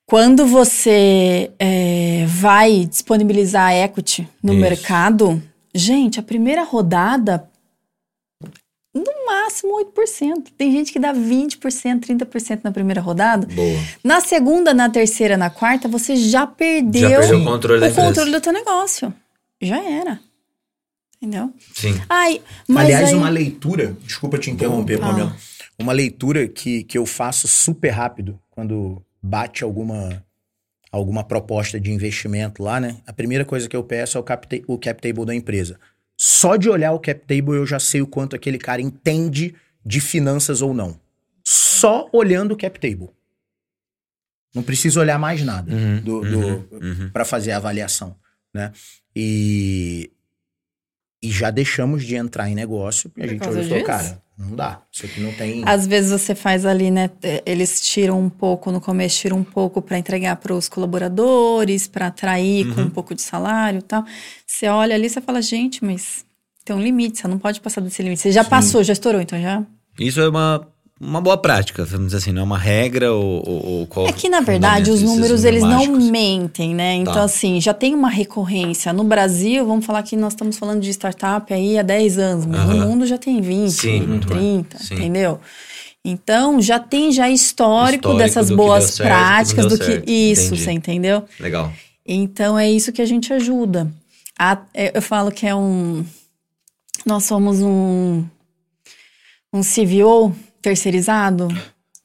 [0.05, 4.61] Quando você é, vai disponibilizar equity no Isso.
[4.61, 5.43] mercado,
[5.75, 7.49] gente, a primeira rodada,
[9.53, 10.53] máximo 8%.
[10.57, 13.47] Tem gente que dá 20%, 30% na primeira rodada.
[13.47, 13.81] Boa.
[14.03, 18.31] Na segunda, na terceira, na quarta, você já perdeu, Já perdeu o controle o controle
[18.31, 19.13] do teu negócio.
[19.61, 20.19] Já era.
[21.21, 21.53] Entendeu?
[21.75, 22.01] Sim.
[22.09, 23.15] Ai, mas Aliás, aí...
[23.15, 25.13] uma leitura, desculpa te interromper, Fala.
[25.13, 25.37] Pamela.
[25.79, 30.25] Uma leitura que, que eu faço super rápido quando bate alguma,
[30.91, 32.97] alguma proposta de investimento lá, né?
[33.07, 35.79] A primeira coisa que eu peço é o cap, o cap table da empresa.
[36.25, 40.01] Só de olhar o cap table eu já sei o quanto aquele cara entende de
[40.01, 40.97] finanças ou não.
[41.45, 43.09] Só olhando o cap table.
[44.55, 47.11] Não preciso olhar mais nada Uhum, do, uhum, uhum.
[47.13, 48.15] para fazer a avaliação,
[48.55, 48.71] né?
[49.17, 50.13] E,
[51.21, 53.87] e já deixamos de entrar em negócio e a gente olhou e falou, disso?
[53.87, 54.83] cara, não dá.
[54.91, 55.63] Isso aqui não tem.
[55.67, 57.11] Às vezes você faz ali, né?
[57.23, 61.87] eh, Eles tiram um pouco, no começo tiram um pouco para entregar para os colaboradores,
[61.87, 62.75] para atrair Uhum.
[62.75, 64.05] com um pouco de salário e tal.
[64.47, 66.25] Você olha ali, você fala, gente, mas
[66.65, 68.21] tem um limite, você não pode passar desse limite.
[68.23, 69.65] Você já passou, já estourou, então já.
[69.99, 70.67] Isso é uma,
[71.03, 74.13] uma boa prática, vamos dizer assim, não é uma regra ou, ou, ou qual É
[74.13, 76.95] que, na verdade, os números, eles não mentem, né?
[76.95, 77.25] Então, Tá.
[77.25, 78.93] assim, já tem uma recorrência.
[78.93, 82.61] No Brasil, vamos falar que nós estamos falando de startup aí há 10 anos, mas
[82.61, 82.75] Aham.
[82.75, 84.89] no mundo já tem 20, Sim, muito 30, mais.
[84.89, 84.95] Sim.
[84.95, 85.41] entendeu?
[86.05, 90.09] Então, já tem já histórico, Histórico dessas boas certo, práticas, do que certo.
[90.11, 90.63] Isso, Entendi.
[90.63, 91.25] você entendeu?
[91.41, 91.73] Legal.
[92.07, 93.91] Então, é isso que a gente ajuda.
[94.39, 96.05] A- é, eu falo que é um...
[97.07, 98.25] Nós somos um...
[99.53, 101.49] Um CVO terceirizado,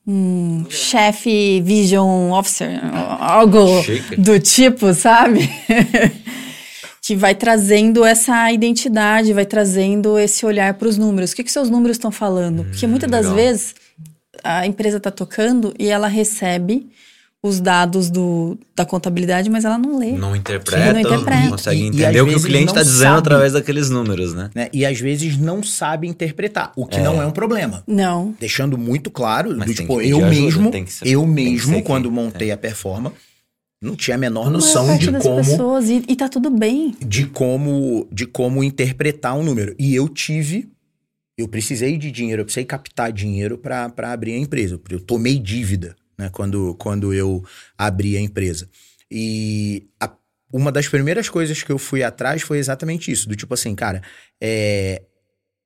[0.06, 2.80] um chefe vision officer,
[3.20, 4.15] algo Chique.
[4.15, 5.50] do tipo, sabe?
[7.02, 11.32] que vai trazendo essa identidade, vai trazendo esse olhar para os números.
[11.32, 12.65] O que, que seus números estão falando?
[12.65, 13.46] Porque muitas das Hum, legal.
[13.46, 13.76] vezes
[14.43, 16.88] a empresa está tocando e ela recebe
[17.43, 20.12] os dados do, da contabilidade, mas ela não lê.
[20.13, 21.50] Não interpreta, Não não, interpreta.
[21.50, 23.19] consegue E- e entender às o que o cliente não está dizendo sabe.
[23.19, 24.50] através daqueles números, né?
[24.56, 24.69] né?
[24.73, 27.84] E às vezes não sabe interpretar, o que não é um problema.
[27.88, 28.36] Não.
[28.39, 32.58] Deixando muito claro, do tipo, eu ajuda, mesmo, ser- eu mesmo, quando quem- montei a
[32.58, 33.13] Performa,
[33.80, 36.50] não tinha a menor A noção parte de das como pessoas, e, e tá tudo
[36.50, 36.95] bem.
[37.00, 39.76] de como de como interpretar um número.
[39.78, 40.67] E eu tive,
[41.38, 44.82] eu precisei de dinheiro, eu precisei captar dinheiro para abrir a empresa.
[44.89, 47.43] Eu tomei dívida, né, quando, quando eu
[47.77, 48.69] abri a empresa.
[49.10, 50.15] E a-
[50.51, 54.01] uma das primeiras coisas que eu fui atrás foi exatamente isso, do tipo assim, cara,
[54.41, 55.03] é,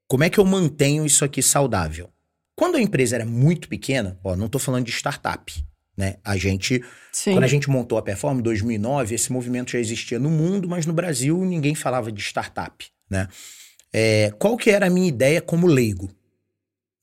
[0.07, 2.09] como é que eu mantenho isso aqui saudável?
[2.55, 5.53] Quando a empresa era muito pequena, ó, não tô falando de startup,
[5.95, 6.17] né?
[6.23, 7.33] A gente Sim.
[7.33, 10.85] quando a gente montou a Perform em 2009, esse movimento já existia no mundo, mas
[10.85, 13.27] no Brasil ninguém falava de startup, né?
[13.93, 16.09] É, qual que era a minha ideia como leigo?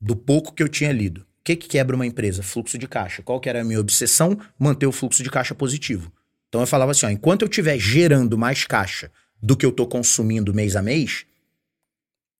[0.01, 1.27] Do pouco que eu tinha lido.
[1.49, 2.43] O que, que quebra uma empresa?
[2.43, 3.23] Fluxo de caixa.
[3.23, 4.39] Qual que era a minha obsessão?
[4.59, 6.13] Manter o fluxo de caixa positivo.
[6.47, 9.11] Então eu falava assim, ó, enquanto eu estiver gerando mais caixa
[9.43, 11.25] do que eu estou consumindo mês a mês,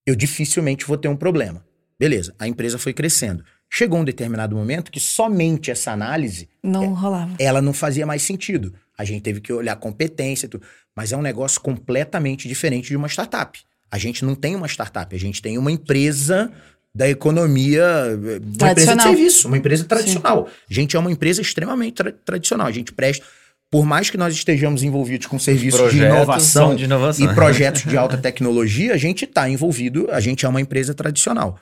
[0.07, 1.65] eu dificilmente vou ter um problema.
[1.99, 3.43] Beleza, a empresa foi crescendo.
[3.71, 7.35] Chegou um determinado momento que somente essa análise Não rolava.
[7.39, 8.75] ela não fazia mais sentido.
[8.99, 10.67] A gente teve que olhar competência e tudo.
[10.95, 13.59] Mas é um negócio completamente diferente de uma startup.
[13.91, 16.53] A gente não tem uma startup, a gente tem uma empresa
[16.95, 17.85] da economia,
[18.17, 19.07] uma empresa de Tradicional.
[19.07, 20.49] serviço, uma empresa tradicional.
[20.71, 22.67] A gente é uma empresa extremamente tra- tradicional.
[22.67, 23.25] A gente presta,
[23.71, 27.31] por mais que nós estejamos envolvidos com serviços de inovação, de inovação.
[27.31, 31.59] e projetos de alta tecnologia, a gente está envolvido, a gente é uma empresa tradicional.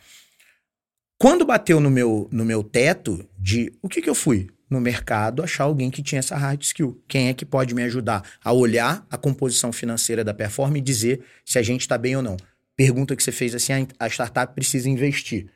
[1.19, 4.49] Quando bateu no meu, no meu teto de o que, que eu fui?
[4.69, 7.01] No mercado, achar alguém que tinha essa hard skill.
[7.09, 11.21] Quem é que pode me ajudar a olhar a composição financeira da performance e dizer
[11.45, 12.37] se a gente está bem ou não?
[12.77, 15.49] Pergunta que você fez assim: a- a startup precisa investir.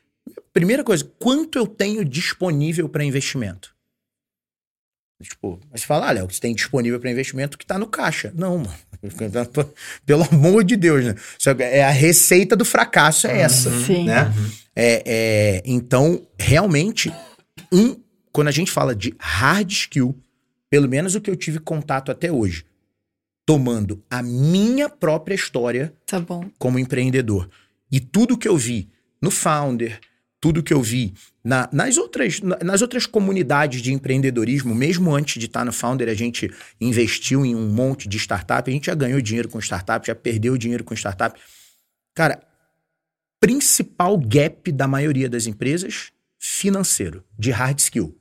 [0.53, 3.75] Primeira coisa, quanto eu tenho disponível para investimento?
[5.23, 8.33] Tipo, mas você fala, ah, Léo, você tem disponível para investimento que tá no caixa.
[8.35, 8.75] Não, mano.
[10.07, 11.15] Pelo amor de Deus, né?
[11.59, 13.71] É a receita do fracasso, é essa.
[13.85, 14.05] Sim.
[14.07, 14.33] Né?
[14.75, 17.13] É, é, então, realmente,
[17.71, 18.01] um,
[18.33, 20.19] quando a gente fala de hard skill,
[20.71, 22.65] pelo menos o que eu tive contato até hoje,
[23.51, 26.49] tomando a minha própria história Tá bom.
[26.57, 27.51] como empreendedor.
[27.91, 28.89] E tudo que eu vi
[29.21, 29.99] no Founder,
[30.41, 35.41] tudo que eu vi na- nas, outras, na- nas outras comunidades de empreendedorismo, mesmo antes
[35.41, 36.49] de estar no Founder, a gente
[36.81, 40.57] investiu em um monte de startup, a gente já ganhou dinheiro com startup, já perdeu
[40.57, 41.37] dinheiro com startup.
[42.15, 42.41] Cara,
[43.41, 48.17] principal gap da maioria das empresas, financeiro, de hard skill.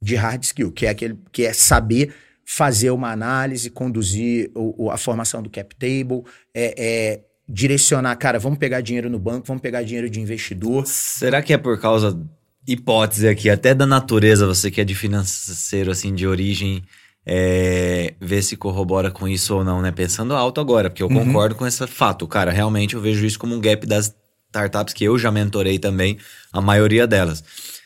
[0.00, 2.14] De hard skill, que é aquele que é saber
[2.50, 6.22] fazer uma análise, conduzir o- o- a formação do cap table,
[6.54, 10.86] é, é direcionar, cara, vamos pegar dinheiro no banco, vamos pegar dinheiro de investidor.
[10.86, 12.18] Será que é por causa,
[12.66, 16.82] hipótese aqui, até da natureza, você que é de financeiro, assim, de origem,
[17.26, 19.92] é, ver se corrobora com isso ou não, né?
[19.92, 21.26] Pensando alto agora, porque eu Uhum.
[21.26, 22.26] concordo com esse fato.
[22.26, 24.14] Cara, realmente eu vejo isso como um gap das
[24.48, 26.16] startups que eu já mentorei também,
[26.50, 27.44] a maioria delas.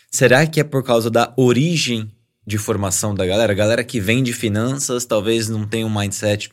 [0.08, 2.08] Será que é por causa da origem
[2.46, 3.54] de formação da galera?
[3.54, 6.50] Galera que vem de finanças talvez não tenha um mindset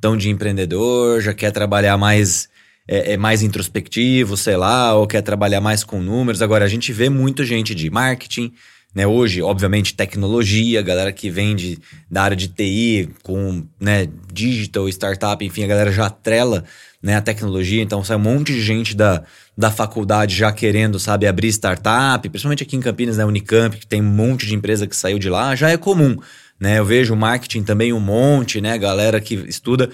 [0.00, 2.48] tão de empreendedor, já quer trabalhar mais
[2.86, 6.42] é, é mais introspectivo, sei lá, ou quer trabalhar mais com números.
[6.42, 8.52] Agora, a gente vê muita gente de marketing,
[8.94, 9.06] né?
[9.06, 11.78] Hoje, obviamente, tecnologia, galera que vende
[12.10, 16.64] da área de TI, com né, digital, startup, enfim, a galera já atrela
[17.02, 17.82] né, a tecnologia.
[17.82, 19.24] Então, sai um monte de gente da,
[19.56, 24.00] da faculdade já querendo, sabe, abrir startup, principalmente aqui em Campinas, né, Unicamp, que tem
[24.00, 26.16] um monte de empresa que saiu de lá, já é comum.
[26.60, 28.78] Né, eu vejo marketing também um monte, né?
[28.78, 29.90] Galera que estuda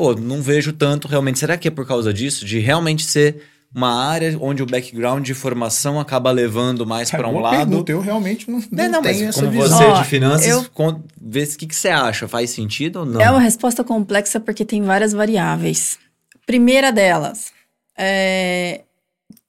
[0.00, 1.38] pô, não vejo tanto realmente.
[1.38, 2.46] Será que é por causa disso?
[2.46, 3.42] De realmente ser
[3.74, 7.68] uma área onde o background de formação acaba levando mais para um lado?
[7.70, 9.78] pergunta, eu realmente não, não É, não, mas tenho essa como visão.
[9.78, 12.26] você Ó, de finanças, eu- con- vê o que, que você acha?
[12.26, 13.20] Faz sentido ou não?
[13.20, 15.98] É uma resposta complexa porque tem várias variáveis.
[16.46, 17.52] Primeira delas,
[17.96, 18.80] é,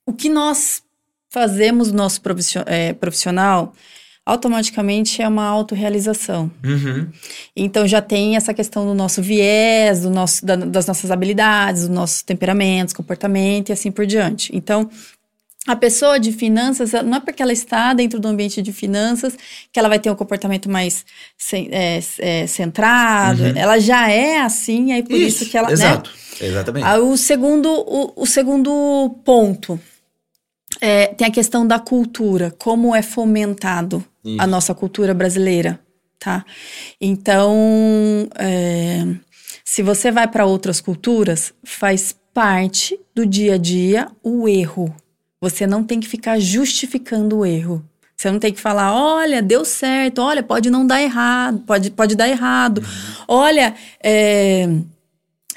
[0.05, 0.83] o que nós
[1.29, 2.21] fazemos no nosso
[2.67, 3.73] é, profissional
[4.31, 6.49] automaticamente é uma autorrealização.
[6.63, 7.07] Uhum.
[7.55, 11.89] Então já tem essa questão do nosso viés, do nosso, da- das nossas habilidades, dos
[11.95, 14.49] nossos temperamentos, comportamento e assim por diante.
[14.55, 14.89] Então,
[15.67, 19.37] a pessoa de finanças, não é porque ela está dentro do ambiente de finanças
[19.71, 21.05] que ela vai ter um comportamento mais
[21.53, 23.45] é, é, centrado.
[23.55, 25.67] Ela já é assim, aí por isso, que ela.
[25.67, 25.73] né?
[25.73, 26.09] Exato.
[26.41, 26.83] Exatamente.
[26.87, 28.71] Ah, o, segundo, o, o segundo
[29.23, 29.79] ponto
[30.81, 34.41] é, tem a questão da cultura, como é fomentado Isso.
[34.41, 35.79] a nossa cultura brasileira,
[36.19, 36.43] tá?
[36.99, 39.05] Então, é,
[39.63, 44.93] se você vai para outras culturas, faz parte do dia a dia o erro.
[45.39, 47.85] Você não tem que ficar justificando o erro.
[48.15, 52.15] Você não tem que falar, olha, deu certo, olha, pode não dar errado, pode, pode
[52.15, 52.83] dar errado.
[53.27, 54.69] Olha, é,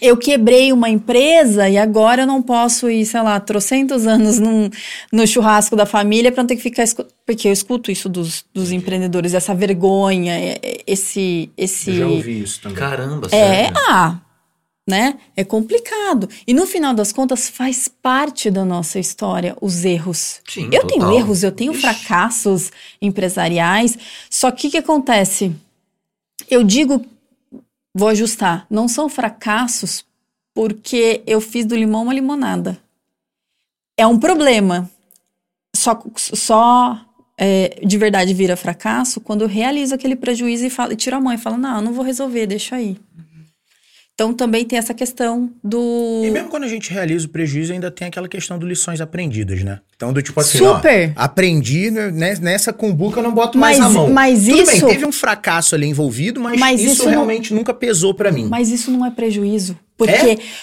[0.01, 4.69] eu quebrei uma empresa e agora eu não posso ir, sei lá, trocentos anos num,
[5.13, 6.85] no churrasco da família para não ter que ficar.
[7.27, 11.51] Porque eu escuto isso dos, dos empreendedores, essa vergonha, é- é- esse.
[11.57, 12.77] esse Eu já ouvi isso também.
[12.79, 13.75] Caramba, é, sério.
[13.89, 14.19] ah,
[14.87, 15.15] né?
[15.35, 16.29] É complicado.
[16.47, 20.41] E no final das contas, faz parte da nossa história os erros.
[20.47, 20.87] Sim, eu total.
[20.89, 21.81] tenho erros, eu tenho Ixi.
[21.81, 23.97] fracassos empresariais.
[24.29, 25.53] Só que o que acontece?
[26.51, 27.03] Eu digo,
[27.95, 30.05] vou ajustar, não são fracassos
[30.55, 32.79] porque eu fiz do limão uma limonada.
[33.97, 34.91] É um problema.
[35.75, 37.05] Só, só
[37.37, 41.21] é, de verdade vira fracasso quando eu realizo aquele prejuízo e, falo, e tiro a
[41.21, 42.97] mão e falo, não, eu não vou resolver, deixa aí.
[44.15, 46.23] Então também tem essa questão do.
[46.25, 49.65] E mesmo quando a gente realiza o prejuízo, ainda tem aquela questão do lições aprendidas,
[49.65, 49.81] né?
[49.97, 51.13] Então, do tipo assim, Super.
[51.17, 54.11] ó, aprendi né, nessa cumbuca, eu não boto mais Mas- a mão.
[54.13, 57.53] mas Tudo isso- bem, teve um fracasso ali envolvido, mas, Mas isso, isso não- realmente
[57.53, 58.47] nunca pesou pra mim.
[58.49, 59.77] Mas isso não é prejuízo.
[59.97, 60.13] Porque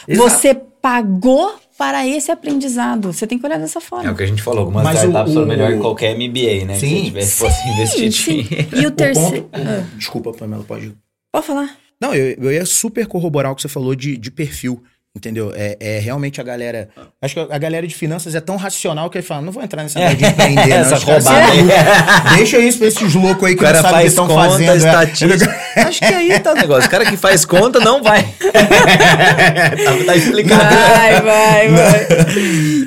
[0.07, 0.15] É?
[0.15, 3.11] Você pagou para esse aprendizado.
[3.11, 4.07] Você tem que olhar dessa forma.
[4.07, 6.65] É o que a gente falou, algumas Mas o- startups são melhor que qualquer MBA,
[6.65, 6.75] né?
[6.79, 6.97] Sim.
[6.99, 8.47] Se tivesse, fosse investir Sim.
[8.81, 9.43] E o terceiro.
[9.43, 10.93] ponto- Ah, Desculpa, Pamela, pode.
[11.33, 11.69] pode falar.
[12.01, 14.83] Não, eu, eu ia super corroborar o que você falou de, de perfil.
[15.13, 15.51] Entendeu?
[15.53, 16.87] É, é realmente a galera.
[17.21, 19.83] Acho que a galera de finanças é tão racional que ele fala: não vou entrar
[19.83, 20.75] nessa área de empreender, não.
[20.77, 22.37] Essa roubada são aí.
[22.37, 24.49] Deixa isso pra esses loucos aí que não cara sabem o que faz estão conta,
[24.49, 24.71] fazendo.
[24.71, 24.77] é.
[24.77, 25.61] estatística.
[25.87, 26.87] Acho que aí tá o negócio.
[26.87, 28.23] O cara que faz conta não vai.
[28.39, 30.63] tá, tá explicado.
[30.75, 32.07] Vai, vai, vai.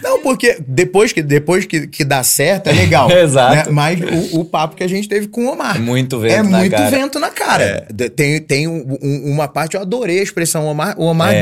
[0.03, 3.11] Não, porque depois que, depois que, que dá certo é legal.
[3.11, 3.55] Exato.
[3.55, 3.65] né?
[3.71, 3.99] Mas
[4.33, 5.77] o, o papo que a gente teve com o Omar.
[5.77, 6.91] É muito vento é na muito cara.
[6.91, 7.87] vento na cara.
[7.93, 10.65] De- Tem, tem um- um- uma parte, eu adorei a expressão.
[10.67, 11.41] O Omar, o Omar É,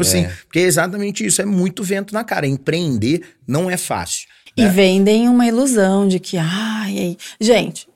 [0.00, 0.42] definiu, assim, é.
[0.44, 1.40] porque é exatamente isso.
[1.40, 2.46] É muito vento na cara.
[2.46, 4.28] Empreender não é fácil.
[4.56, 7.16] E vendem uma ilusão de que, ai, ai.
[7.40, 7.88] gente,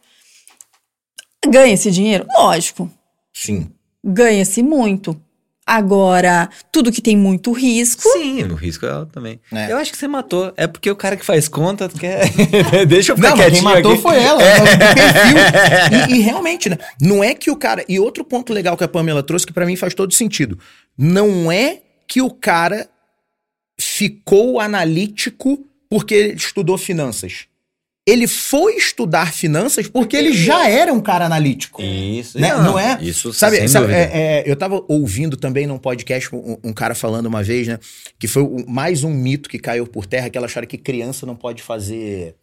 [1.46, 2.26] ganha esse dinheiro?
[2.36, 2.90] Lógico,
[3.32, 3.70] Sim.
[4.02, 5.20] ganha-se muito.
[5.66, 9.40] Agora, tudo que tem muito risco, Sim, o risco é alto também.
[9.50, 9.72] É.
[9.72, 10.52] Eu acho que você matou.
[10.58, 12.28] É porque o cara que faz conta quer.
[12.86, 14.02] Deixa eu ficar Não, mas quem quietinho matou aqui.
[14.02, 16.08] foi ela, ela do perfil.
[16.14, 16.76] E, e realmente, né?
[17.00, 17.82] Não é que o cara.
[17.88, 20.58] E outro ponto legal que a Pamela trouxe, que pra mim faz todo sentido.
[20.98, 22.88] Não é que o cara
[23.78, 27.46] ficou analítico porque ele estudou finanças.
[28.06, 31.80] Ele foi estudar finanças porque ele já era um cara analítico.
[31.82, 32.38] Isso.
[32.38, 32.48] Né?
[32.54, 32.98] Não, é?
[33.00, 37.26] Isso, sabe, sabe, é, é, eu tava ouvindo também num podcast um, um cara falando
[37.26, 37.78] uma vez, né?
[38.18, 41.24] Que foi o- mais um mito que caiu por terra, que ela acharam que criança
[41.24, 42.34] não pode fazer.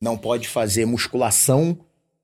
[0.00, 1.78] Não pode fazer musculação,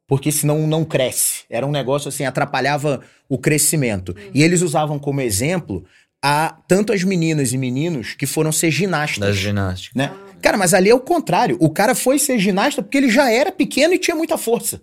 [0.07, 1.45] porque senão não cresce.
[1.49, 4.15] Era um negócio assim, atrapalhava o crescimento.
[4.35, 5.85] E eles usavam como exemplo
[6.27, 9.93] a tanto as meninas e meninos que foram ser ginastas Da ginástica.
[9.95, 10.11] né?
[10.41, 11.59] Cara, mas ali é o contrário.
[11.61, 14.81] O cara foi ser ginasta porque ele já era pequeno e tinha muita força.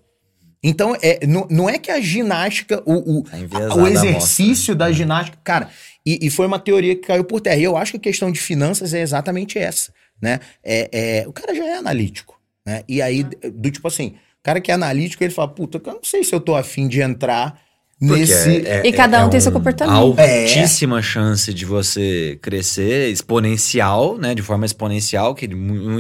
[0.64, 4.76] Então, é, não, não é que a ginástica, o, o, Tá enviesada o a exercício
[4.76, 5.40] da ginástica.
[5.44, 5.72] Cara,
[6.06, 7.58] e, e foi uma teoria que caiu por terra.
[7.58, 9.92] E eu acho que a questão de finanças é exatamente essa.
[10.22, 10.40] Né?
[10.64, 12.40] É, é, o cara já é analítico.
[12.64, 12.84] Né?
[12.88, 16.04] E aí, do tipo assim, o cara que é analítico, ele fala: Puta, eu não
[16.04, 17.60] sei se eu tô afim de entrar
[18.08, 18.66] Porque nesse.
[18.66, 19.96] é- E cada um tem seu um comportamento.
[19.96, 24.34] Altíssima chance de você crescer exponencial, né?
[24.34, 26.00] De forma exponencial, que não,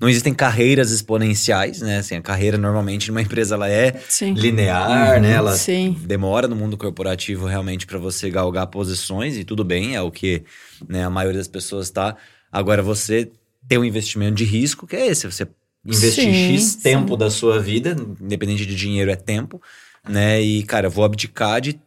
[0.00, 1.98] não existem carreiras exponenciais, né?
[1.98, 4.32] Assim, a carreira normalmente numa empresa ela é Sim.
[4.34, 5.32] linear, né?
[5.32, 5.96] Ela Sim.
[6.04, 10.44] demora no mundo corporativo realmente para você galgar posições e tudo bem, é o que
[10.88, 12.16] né, a maioria das pessoas tá.
[12.52, 13.28] Agora você
[13.68, 15.48] tem um investimento de risco que é esse, você
[15.84, 16.80] investir Sim, X sim.
[16.80, 19.60] tempo da sua vida, independente de dinheiro é tempo,
[20.08, 20.40] né?
[20.40, 21.80] E cara, vou abdicar de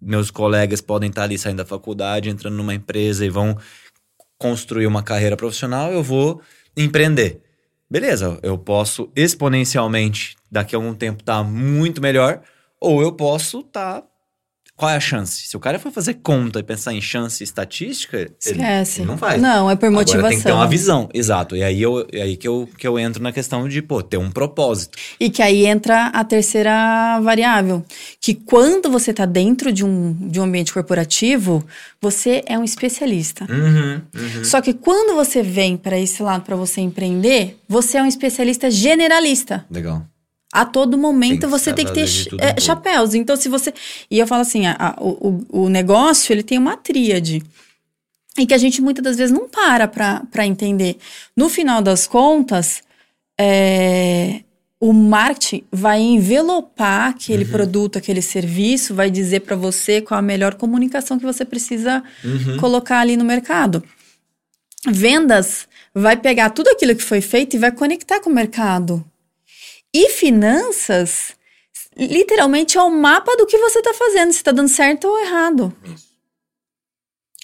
[0.00, 3.56] meus colegas podem estar ali saindo da faculdade, entrando numa empresa e vão
[4.38, 6.42] construir uma carreira profissional, eu vou
[6.76, 7.40] empreender.
[7.90, 12.42] Beleza, eu posso exponencialmente, daqui a algum tempo, estar muito melhor,
[12.80, 14.02] ou eu posso estar.
[14.76, 15.46] Qual é a chance?
[15.46, 19.00] Se o cara for fazer conta e pensar em chance e estatística, ele- Esquece.
[19.02, 19.40] ele não faz.
[19.40, 20.18] Não, é por motivação.
[20.18, 21.54] Agora tem que ter uma visão, exato.
[21.56, 24.16] E aí, eu, e aí que, eu, que eu entro na questão de, pô, ter
[24.16, 24.98] um propósito.
[25.20, 27.84] E que aí entra a terceira variável,
[28.20, 31.64] que quando você está dentro de um, de um ambiente corporativo,
[32.00, 33.46] você é um especialista.
[33.48, 34.44] Uhum, uhum.
[34.44, 38.68] Só que quando você vem para esse lado para você empreender, você é um especialista
[38.72, 39.64] generalista.
[39.70, 40.04] Legal.
[40.54, 42.06] A todo momento Tem você tem que ter
[42.38, 43.12] é, chapéus.
[43.14, 43.74] Então, se você.
[44.10, 47.42] E eu falo assim: a- a- o, o- o negócio ele tem uma tríade.
[48.38, 50.96] E que a gente muitas das vezes não para para entender.
[51.36, 52.82] No final das contas,
[53.38, 54.42] é,
[54.80, 57.50] o marketing vai envelopar aquele Uhum.
[57.50, 62.58] produto, aquele serviço, vai dizer para você qual a melhor comunicação que você precisa Uhum.
[62.58, 63.82] colocar ali no mercado.
[64.86, 69.04] Vendas vai pegar tudo aquilo que foi feito e vai conectar com o mercado.
[69.94, 71.36] E finanças,
[71.96, 75.72] literalmente, é o mapa do que você está fazendo, se está dando certo ou errado.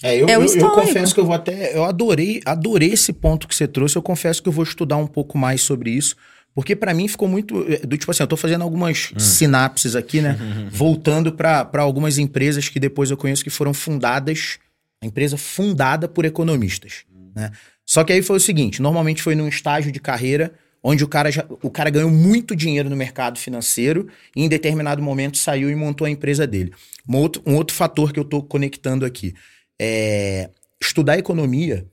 [0.03, 1.77] É, eu, É o eu- eu confesso que eu vou até.
[1.77, 3.97] Eu adorei, adorei esse ponto que você trouxe.
[3.97, 6.17] Eu confesso que eu vou estudar um pouco mais sobre isso.
[6.55, 7.65] Porque pra mim ficou muito.
[7.71, 10.37] é, Do tipo assim, eu tô fazendo algumas sinapses aqui, né?
[10.73, 14.59] Voltando pra pra algumas empresas que depois eu conheço que foram fundadas.
[15.03, 17.05] A empresa fundada por economistas.
[17.35, 17.51] Né?
[17.87, 21.31] Só que aí foi o seguinte: normalmente foi num estágio de carreira onde o cara,
[21.31, 25.75] já, o cara ganhou muito dinheiro no mercado financeiro e em determinado momento saiu e
[25.75, 26.73] montou a empresa dele.
[27.09, 29.35] Um outro, um outro fator que eu tô conectando aqui
[29.81, 31.87] é, estudar economia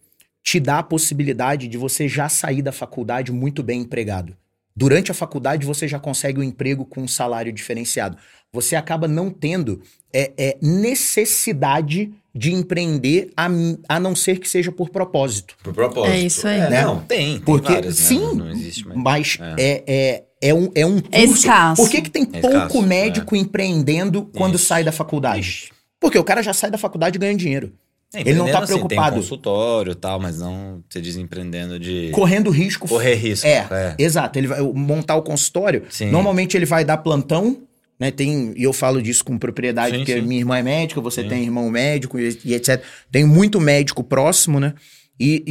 [0.43, 4.35] te dá a possibilidade de você já sair da faculdade muito bem empregado.
[4.75, 8.17] Durante a faculdade você já consegue um emprego com um salário diferenciado.
[8.53, 9.81] Você acaba não tendo
[10.13, 13.47] é, é, necessidade de empreender a,
[13.89, 15.55] a não ser que seja por propósito.
[15.63, 16.13] Por propósito.
[16.13, 16.59] É isso aí.
[16.59, 16.83] Né?
[16.83, 17.33] Não, tem.
[17.33, 18.05] tem Porque, várias, né?
[18.05, 18.99] sim, Não, não existe mais.
[19.01, 21.09] mas é, é, é, um, é um curso.
[21.11, 21.81] É escasso.
[21.81, 24.65] Por que, que tem É pouco escasso, médico empreendendo quando Isso.
[24.65, 25.71] sai da faculdade?
[25.99, 27.73] Porque o cara já sai da faculdade ganhando dinheiro.
[28.13, 29.11] É, Ele não tá empreendendo, assim, preocupado.
[29.15, 32.87] Tem consultório e tal, mas não você diz empreendendo de Correndo risco.
[32.87, 33.45] correr risco.
[33.47, 34.37] É, exato.
[34.39, 35.83] Ele vai montar o consultório.
[35.89, 36.11] Sim.
[36.11, 37.57] Normalmente ele vai dar plantão,
[37.99, 38.11] né?
[38.11, 40.21] Tem, e eu falo disso com propriedade, Sim, porque sim.
[40.21, 41.29] minha irmã é médica, você Sim.
[41.29, 42.81] tem irmão médico e, e etc.
[43.11, 44.73] Tem muito médico próximo, né?
[45.19, 45.43] E,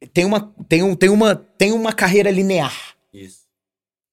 [0.00, 2.74] e tem, uma, tem, um, tem, uma, tem uma carreira linear.
[3.12, 3.42] Isso.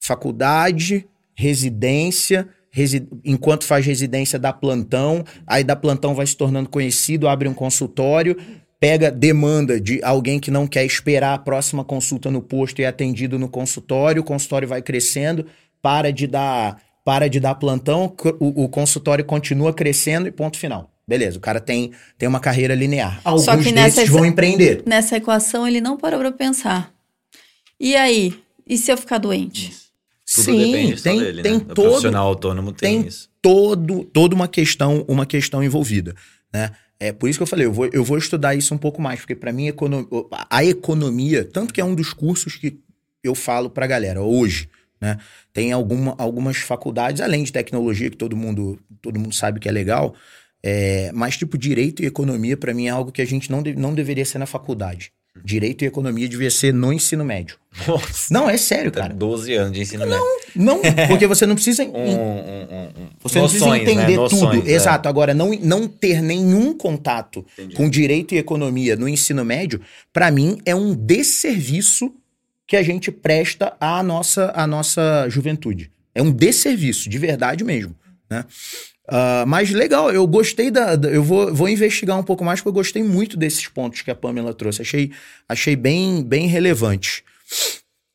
[0.02, 7.28] Faculdade, residência, resi- enquanto faz residência dá plantão, aí da plantão vai se tornando conhecido,
[7.28, 8.38] abre um consultório,
[8.80, 12.88] pega demanda de alguém que não quer esperar a próxima consulta no posto e é
[12.88, 15.46] atendido no consultório, o consultório vai crescendo,
[15.82, 20.92] para de dar, para de dar plantão, o, o consultório continua crescendo e ponto final.
[21.08, 23.20] Beleza, o cara tem, tem uma carreira linear.
[23.24, 24.84] Alguns Só que nessa- desses vão empreender.
[24.86, 26.94] Nessa equação, ele não parou pra pensar.
[27.80, 28.40] E aí?
[28.68, 29.72] E se eu ficar doente?
[30.36, 31.58] Tudo Sim, depende só tem, dele, tem né?
[31.58, 33.28] O todo, profissional autônomo tem, tem isso.
[33.42, 36.14] todo, toda uma questão, uma questão envolvida,
[36.54, 36.70] né?
[37.00, 39.22] É por isso que eu falei, eu vou, eu vou estudar isso um pouco mais,
[39.22, 40.08] porque para mim econo-
[40.48, 42.78] a economia, tanto que é um dos cursos que
[43.24, 44.70] eu falo pra galera hoje,
[45.02, 45.18] né?
[45.54, 49.72] Tem alguma, algumas faculdades, além de tecnologia, que todo mundo, todo mundo sabe que é
[49.72, 50.14] legal,
[50.64, 53.76] é, mas tipo, direito e economia, pra mim, é algo que a gente não, de-
[53.76, 55.12] não deveria ser na faculdade.
[55.46, 57.56] Direito e economia devia ser no ensino médio.
[57.88, 58.34] Nossa.
[58.34, 59.14] Não, é sério, cara.
[59.14, 60.22] 12 anos de ensino médio.
[60.54, 63.92] Não, porque você não precisa Um, um, um, você não precisa noções, né?
[63.94, 64.70] entender Noções, tudo.
[64.70, 64.74] é.
[64.74, 65.08] Exato.
[65.08, 67.76] Agora, não, não ter nenhum contato Entendi.
[67.76, 69.80] com direito e economia no ensino médio,
[70.12, 72.12] pra mim, é um desserviço
[72.70, 75.92] que a gente presta à nossa, à nossa juventude.
[76.14, 77.96] É um desserviço, de verdade mesmo.
[78.30, 78.46] Né?
[79.08, 80.96] Ah, mas legal, eu gostei da.
[80.96, 84.12] da- eu vou, vou investigar um pouco mais, porque eu gostei muito desses pontos que
[84.12, 84.84] a Pamela trouxe.
[84.84, 85.12] Achei,
[85.50, 87.24] achei bem, bem relevante.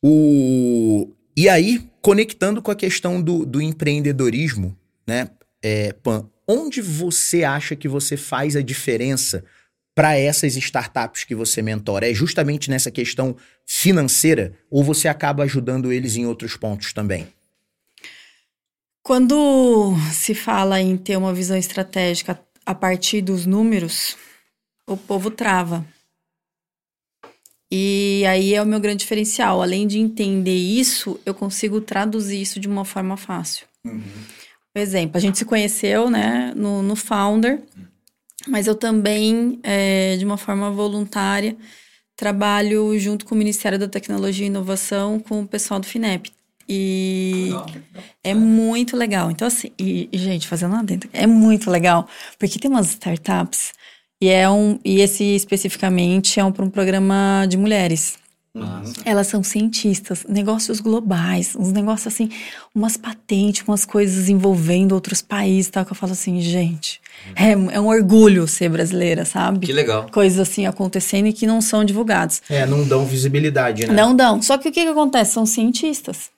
[0.00, 5.30] O, e aí, conectando com a questão do, do empreendedorismo, né,
[5.60, 9.44] é, Pan, onde você acha que você faz a diferença
[9.94, 12.10] para essas startups que você mentora?
[12.10, 17.28] É justamente nessa questão financeira ou você acaba ajudando eles em outros pontos também?
[19.02, 24.16] Quando se fala em ter uma visão estratégica a partir dos números,
[24.88, 25.84] o povo trava.
[27.70, 29.60] E aí é o meu grande diferencial.
[29.60, 33.66] Além de entender isso, eu consigo traduzir isso de uma forma fácil.
[33.82, 37.60] Por exemplo, a gente se conheceu né, no, no Founder,
[38.46, 41.56] mas eu também, é, de uma forma voluntária,
[42.16, 46.32] trabalho junto com o Ministério da Tecnologia e Inovação com o pessoal do FINEP.
[46.68, 47.50] E
[48.22, 49.30] é muito legal.
[49.30, 53.72] Então, assim, e, e, gente, fazendo lá dentro, é muito legal, porque tem umas startups,
[54.20, 58.16] e é um, e esse especificamente é um, para um programa de mulheres.
[59.04, 62.30] Elas são cientistas, negócios globais, uns negócios assim,
[62.72, 67.00] umas patentes, umas coisas envolvendo outros países, tal, que eu falo assim, gente,
[67.34, 69.66] é, é um orgulho ser brasileira, sabe?
[69.66, 70.06] Que legal.
[70.08, 72.42] Coisas assim acontecendo e que não são divulgadas.
[72.48, 73.92] É, não dão visibilidade, né?
[73.92, 74.40] Não dão.
[74.40, 75.32] Só que o que, que acontece?
[75.32, 76.30] São cientistas.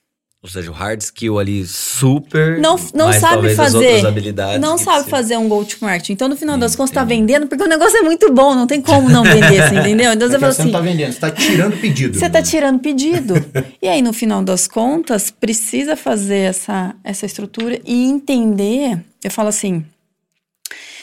[0.46, 2.60] Ou seja, o hard skill ali super.
[2.60, 3.76] Não, não mas sabe fazer.
[3.78, 5.10] outras habilidades Não sabe precisa.
[5.10, 6.10] fazer um go-to-market.
[6.10, 8.80] Então, no final das contas, tá vendendo, porque o negócio é muito bom, não tem
[8.80, 10.12] como não vender, assim, entendeu?
[10.12, 10.70] Então É você que fala você assim.
[10.70, 12.16] não tá vendendo, você tá tirando pedido.
[12.18, 13.34] Você tá tirando pedido.
[13.82, 19.00] e aí, no final das contas, precisa fazer essa, essa estrutura e entender.
[19.24, 19.84] Eu falo assim: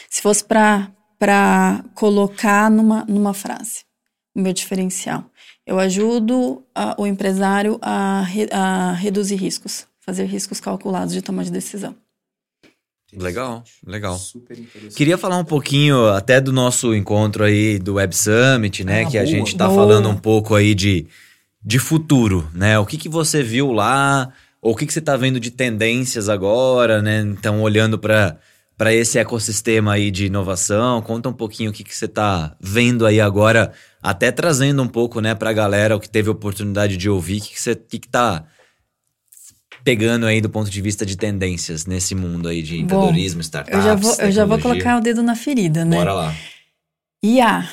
[0.10, 0.88] se fosse pra,
[1.20, 3.82] pra colocar numa, numa frase,
[4.34, 5.26] o meu diferencial,
[5.66, 11.44] eu ajudo a- o empresário a, re- a reduzir riscos, fazer riscos calculados de tomar
[11.44, 11.96] de decisão.
[13.16, 14.18] Legal, legal.
[14.18, 14.96] Super interessante.
[14.96, 19.04] Queria falar um pouquinho até do nosso encontro aí do Web Summit, né?
[19.04, 19.32] Ah, que a boa.
[19.32, 19.78] gente tá Boa.
[19.78, 21.06] falando um pouco aí de,
[21.64, 22.80] de futuro, né?
[22.80, 24.34] O que, que você viu lá?
[24.60, 27.20] Ou o que, que você tá vendo de tendências agora, né?
[27.22, 28.38] Então, olhando para
[28.76, 33.06] para esse ecossistema aí de inovação, conta um pouquinho o que, que você tá vendo
[33.06, 33.72] aí agora,
[34.04, 37.54] até trazendo um pouco, né, pra galera o que teve oportunidade de ouvir, o que,
[37.54, 38.44] que você que, que tá
[39.84, 43.82] pegando aí do ponto de vista de tendências nesse mundo aí de empreendedorismo, startups, Eu
[43.84, 45.96] já vou, eu já vou colocar o dedo na ferida, né?
[45.98, 46.34] Bora lá.
[47.24, 47.68] IA.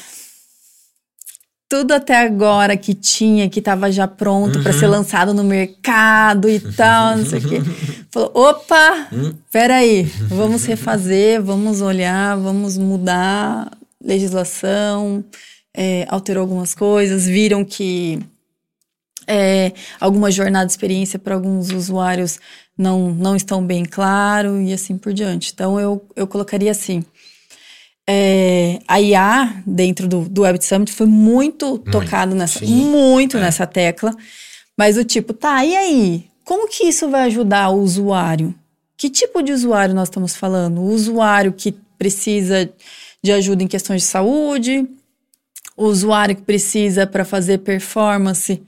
[1.68, 4.90] Tudo até agora que tinha, que estava já pronto para ser Uhum.
[4.92, 7.60] lançado no mercado e tal, não sei o quê.
[8.10, 9.32] Falou: opa, Hum?
[9.52, 13.70] peraí, vamos refazer, vamos olhar, vamos mudar
[14.02, 15.24] legislação,
[15.74, 18.18] é, alterou algumas coisas, viram que
[19.26, 22.38] é, alguma jornada de experiência para alguns usuários
[22.76, 25.52] não, não estão bem claro e assim por diante.
[25.52, 27.04] Então eu, eu colocaria assim.
[28.08, 32.66] é, a IA dentro do, do Web Summit foi muito, tocado nessa, sim.
[32.66, 33.40] muito É.
[33.40, 34.14] nessa tecla,
[34.76, 36.24] mas o tipo, tá, e aí?
[36.44, 38.52] Como que isso vai ajudar o usuário?
[38.96, 40.80] Que tipo de usuário nós estamos falando?
[40.80, 42.68] O usuário que precisa
[43.22, 44.88] de ajuda em questões de saúde,
[45.76, 48.62] o usuário que precisa para fazer performance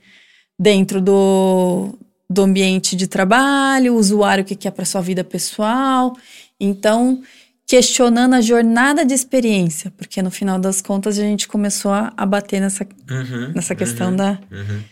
[0.57, 1.97] dentro do,
[2.29, 6.15] do ambiente de trabalho, o usuário que quer para sua vida pessoal.
[6.59, 7.21] Então,
[7.67, 12.25] questionando a jornada de experiência, porque no final das contas a gente começou a, a
[12.25, 14.83] bater nessa, Uhum, nessa questão uhum, da, uhum.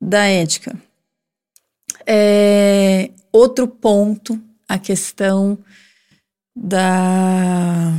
[0.00, 0.76] da ética.
[2.06, 5.58] É, outro ponto, a questão
[6.54, 7.92] da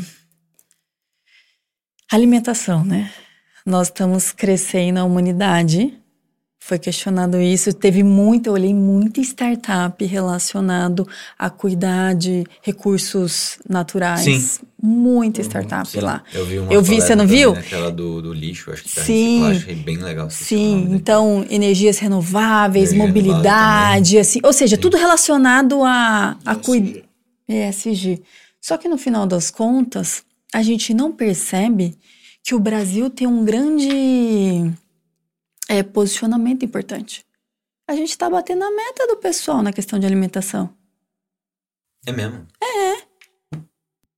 [2.12, 3.12] alimentação, né?
[3.66, 5.94] Nós estamos crescendo a humanidade.
[6.60, 7.74] Foi questionado isso.
[7.74, 11.08] Teve muito, eu olhei muita startup relacionado
[11.38, 14.22] a cuidar de recursos naturais.
[14.22, 14.66] Sim.
[14.82, 16.24] Muita startup Sim, lá.
[16.32, 17.54] Eu vi uma Eu vi, você não também, viu?
[17.54, 17.60] né?
[17.60, 19.48] Aquela do, do lixo, acho que Sim.
[19.52, 20.30] achei bem legal.
[20.30, 20.96] Sim, dele.
[20.96, 24.82] então energias renováveis, Energia mobilidade, assim, ou seja, Sim.
[24.82, 27.02] tudo relacionado a, a cuidar.
[27.48, 28.22] ESG.
[28.62, 31.96] Só que no final das contas, a gente não percebe
[32.46, 34.72] que o Brasil tem um grande
[35.68, 37.26] é, posicionamento importante.
[37.90, 40.70] A gente está batendo a meta do pessoal na questão de alimentação.
[42.06, 42.46] É mesmo.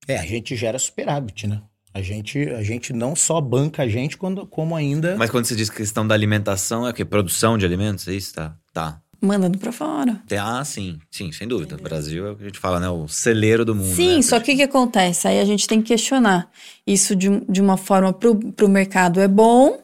[0.06, 1.62] É, a gente gera superávit, né?
[1.92, 5.16] A gente, a gente não só banca a gente, quando, como ainda.
[5.16, 7.04] Mas quando você diz questão da alimentação, é o quê?
[7.04, 8.06] Produção de alimentos?
[8.08, 8.34] É isso?
[8.34, 8.56] Tá.
[8.74, 9.02] Tá.
[9.20, 10.22] Mandando para fora.
[10.28, 10.98] Tem- Ah, sim.
[11.10, 11.74] Sim, sem dúvida.
[11.76, 12.88] O Brasil é o que a gente fala, né?
[12.88, 13.94] O celeiro do mundo.
[13.94, 14.22] Sim, né?
[14.22, 15.26] só que o que acontece?
[15.26, 16.48] Aí a gente tem que questionar.
[16.86, 19.80] Isso de, de uma forma para o mercado é bom,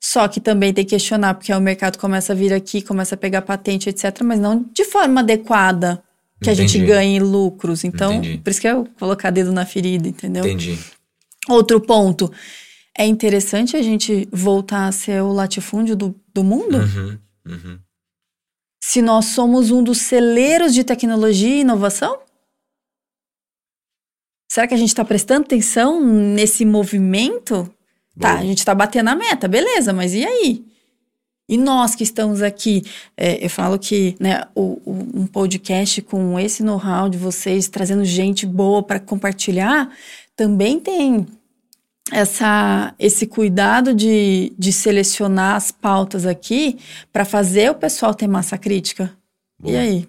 [0.00, 3.18] só que também tem que questionar, porque o mercado começa a vir aqui, começa a
[3.18, 6.02] pegar patente, etc., mas não de forma adequada
[6.42, 6.92] que a gente Entendi.
[6.92, 7.84] ganhe lucros.
[7.84, 8.38] Então, Entendi.
[8.38, 10.44] por isso que eu colocar dedo na ferida, entendeu?
[10.44, 10.78] Entendi.
[11.48, 12.30] Outro ponto.
[12.98, 16.78] É interessante a gente voltar a ser o latifúndio do, do mundo?
[16.78, 17.78] Uhum, uhum.
[18.88, 22.20] Se nós somos um dos celeiros de tecnologia e inovação?
[24.48, 27.64] Será que a gente está prestando atenção nesse movimento?
[28.16, 28.40] Tá, Boa.
[28.40, 30.64] a gente está batendo a meta, beleza, mas e aí?
[31.48, 32.84] E nós que estamos aqui,
[33.16, 38.04] é, eu falo que né, o- o- um podcast com esse know-how de vocês, trazendo
[38.04, 39.90] gente boa para compartilhar,
[40.36, 41.26] também tem
[42.12, 46.78] essa, esse cuidado de, de selecionar as pautas aqui
[47.12, 49.16] para fazer o pessoal ter massa crítica.
[49.58, 49.74] Boa.
[49.74, 50.08] E aí?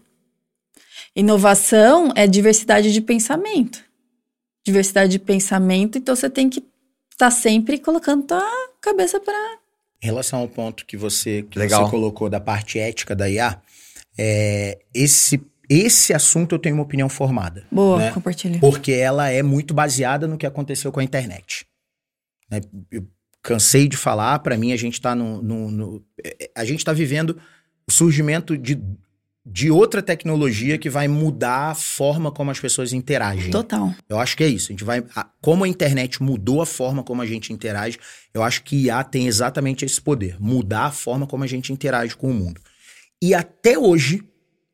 [1.15, 3.83] Inovação é diversidade de pensamento.
[4.65, 6.63] Diversidade de pensamento, então você tem que
[7.11, 8.45] estar sempre colocando tua
[8.81, 9.57] cabeça para.
[10.01, 11.85] Em relação ao ponto que você, que Legal.
[11.85, 13.59] você colocou da parte ética da IA,
[14.15, 17.65] é, esse, esse assunto eu tenho uma opinião formada.
[17.71, 18.11] Boa, né?
[18.11, 18.59] compartilha.
[18.59, 21.65] Porque ela é muito baseada no que aconteceu com a internet.
[22.49, 22.61] Né?
[22.91, 23.07] Eu
[23.41, 26.05] cansei de falar, para mim a gente tá no, no- no-
[26.55, 27.37] a gente tá vivendo
[27.87, 28.77] o surgimento de,
[29.45, 33.49] de outra tecnologia que vai mudar a forma como as pessoas interagem.
[33.49, 33.93] Total.
[34.09, 34.67] Eu acho que é isso.
[34.69, 35.03] A gente vai.
[35.15, 37.97] a- como a internet mudou a forma como a gente interage,
[38.33, 42.15] eu acho que IA tem exatamente esse poder: mudar a forma como a gente interage
[42.17, 42.59] com o mundo.
[43.21, 44.21] E até hoje,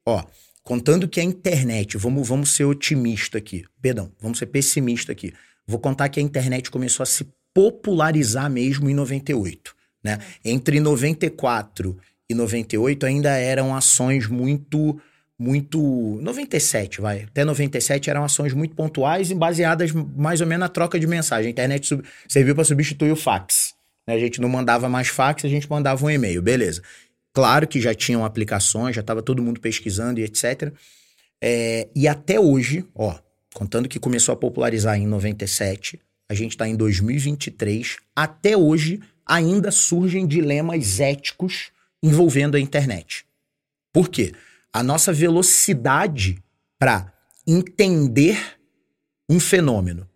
[0.06, 0.24] ó,
[0.64, 5.32] contando que a internet, vamos, vamos ser otimista aqui, perdão, vamos ser pessimista aqui.
[5.68, 10.20] Vou contar que a internet começou a se popularizar mesmo em 98, né?
[10.44, 11.98] Entre 94
[12.30, 15.00] e 98 ainda eram ações muito
[15.40, 17.24] muito 97, vai.
[17.24, 21.48] Até 97 eram ações muito pontuais e baseadas mais ou menos na troca de mensagem.
[21.48, 23.74] A internet sub- serviu para substituir o fax.
[24.08, 24.14] né?
[24.14, 26.82] A gente não mandava mais fax, a gente mandava um e-mail, beleza.
[27.34, 30.72] Claro que já tinham aplicações, já estava todo mundo pesquisando e etc.
[31.44, 33.16] É, e até hoje, ó,
[33.54, 36.00] contando que começou a popularizar em 97,
[36.34, 41.72] a gente está em 2023, até hoje ainda surgem dilemas éticos
[42.02, 43.26] envolvendo a internet.
[43.94, 44.34] Por quê?
[44.74, 46.44] A nossa velocidade
[46.80, 47.14] para
[47.48, 48.58] entender
[49.30, 50.10] um fenômeno,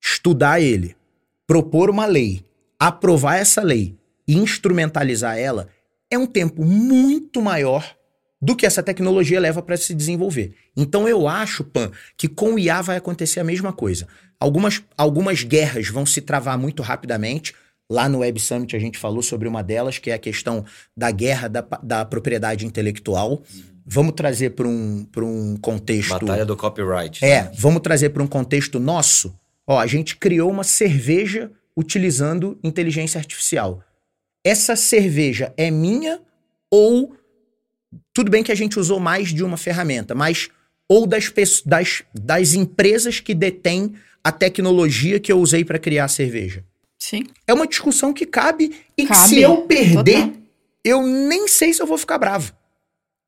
[0.00, 0.96] estudar ele,
[1.46, 2.44] propor uma lei,
[2.78, 5.68] aprovar essa lei e instrumentalizar ela
[6.08, 7.96] é um tempo muito maior
[8.40, 10.54] do que essa tecnologia leva para se desenvolver.
[10.76, 14.06] Então eu acho, Pan, que com o IA vai acontecer a mesma coisa.
[14.40, 17.54] Algumas, algumas guerras vão se travar muito rapidamente.
[17.90, 20.64] Lá no Web Summit a gente falou sobre uma delas, que é a questão
[20.96, 23.42] da guerra da, da propriedade intelectual.
[23.84, 26.24] Vamos trazer para um, pra um contexto.
[26.24, 27.22] Batalha do copyright.
[27.24, 29.38] É, vamos trazer para um contexto nosso.
[29.66, 33.82] Ó, a gente criou uma cerveja utilizando inteligência artificial.
[34.44, 36.20] Essa cerveja é minha
[36.70, 37.14] ou
[38.14, 40.48] tudo bem que a gente usou mais de uma ferramenta, mas
[40.88, 41.32] ou das,
[41.64, 46.64] das, das empresas que detêm a tecnologia que eu usei para criar a cerveja.
[46.98, 47.24] Sim.
[47.46, 50.32] É uma discussão que cabe e que Cabe, se eu perder, total.
[50.84, 52.52] eu nem sei se eu vou ficar bravo.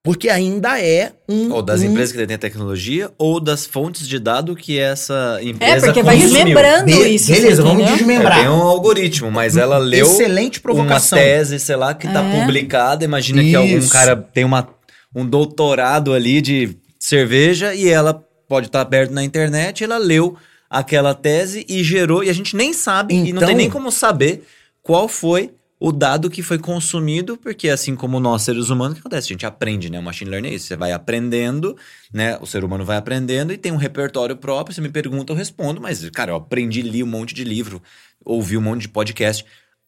[0.05, 1.53] Porque ainda é um.
[1.53, 5.77] Ou das um- empresas que detêm tecnologia, ou das fontes de dado que essa empresa
[5.77, 6.35] É, porque vai consumiu.
[6.45, 7.31] desmembrando Be- isso.
[7.33, 8.39] beleza, vamos desmembrar.
[8.39, 11.17] É, tem um algoritmo, mas ela leu Excelente uma provocação.
[11.17, 12.41] tese, sei lá, que tá É.
[12.41, 13.05] publicada.
[13.05, 13.93] Imagina que algum Isso.
[13.93, 14.69] cara tem uma,
[15.15, 18.13] um doutorado ali de cerveja e ela
[18.49, 20.37] pode estar aberto na internet, ela leu
[20.73, 23.79] aquela tese e gerou, e a gente nem sabe, então, e não tem nem então
[23.79, 24.43] como saber
[24.83, 29.01] qual foi o dado que foi consumido, porque assim como nós seres humanos, o que
[29.01, 29.27] acontece?
[29.27, 29.99] A gente aprende, né?
[29.99, 30.69] O machine learning é isso.
[30.69, 31.77] Você vai aprendendo,
[32.15, 32.39] né?
[32.41, 34.73] O ser humano vai aprendendo e tem um repertório próprio.
[34.73, 37.83] Você me pergunta, eu respondo, mas, cara, eu aprendi, li um monte de livro,
[38.25, 39.45] ouvi um monte de podcast.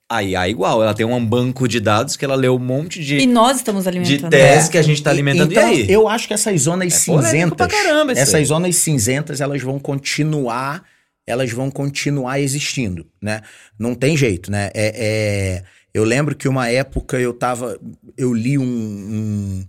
[0.09, 3.03] A IA é igual, ela tem um banco de dados que ela lê um monte
[3.03, 3.19] de.
[3.19, 4.31] E nós estamos alimentando.
[4.31, 4.73] De tese é.
[4.73, 5.51] que a gente está alimentando.
[5.51, 5.91] Então, e aí?
[5.91, 7.67] Eu acho que essas zonas é cinzentas.
[7.67, 8.45] Caramba, essas aí.
[8.45, 10.85] zonas cinzentas, elas vão continuar.
[11.27, 13.41] Elas vão continuar existindo, né?
[13.79, 14.71] Não tem jeito, né?
[14.75, 17.79] É, é eu lembro que uma época eu tava.
[18.17, 19.65] Eu li um, um,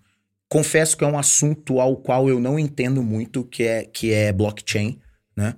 [0.49, 4.31] Confesso que é um assunto ao qual eu não entendo muito, que é, que é
[4.31, 4.99] blockchain,
[5.35, 5.55] né?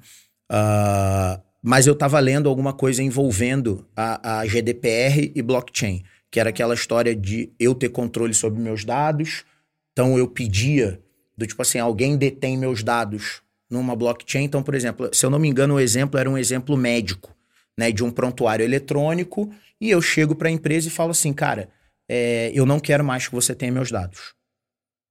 [0.51, 6.01] Uh, mas eu estava lendo alguma coisa envolvendo a, a GDPR e blockchain,
[6.31, 9.43] que era aquela história de eu ter controle sobre meus dados.
[9.91, 10.97] Então eu pedia,
[11.37, 14.45] do tipo assim, alguém detém meus dados numa blockchain.
[14.45, 17.35] Então, por exemplo, se eu não me engano, o exemplo era um exemplo médico,
[17.77, 17.91] né?
[17.91, 21.67] De um prontuário eletrônico e eu chego para a empresa e falo assim, cara,
[22.07, 24.33] é, eu não quero mais que você tenha meus dados.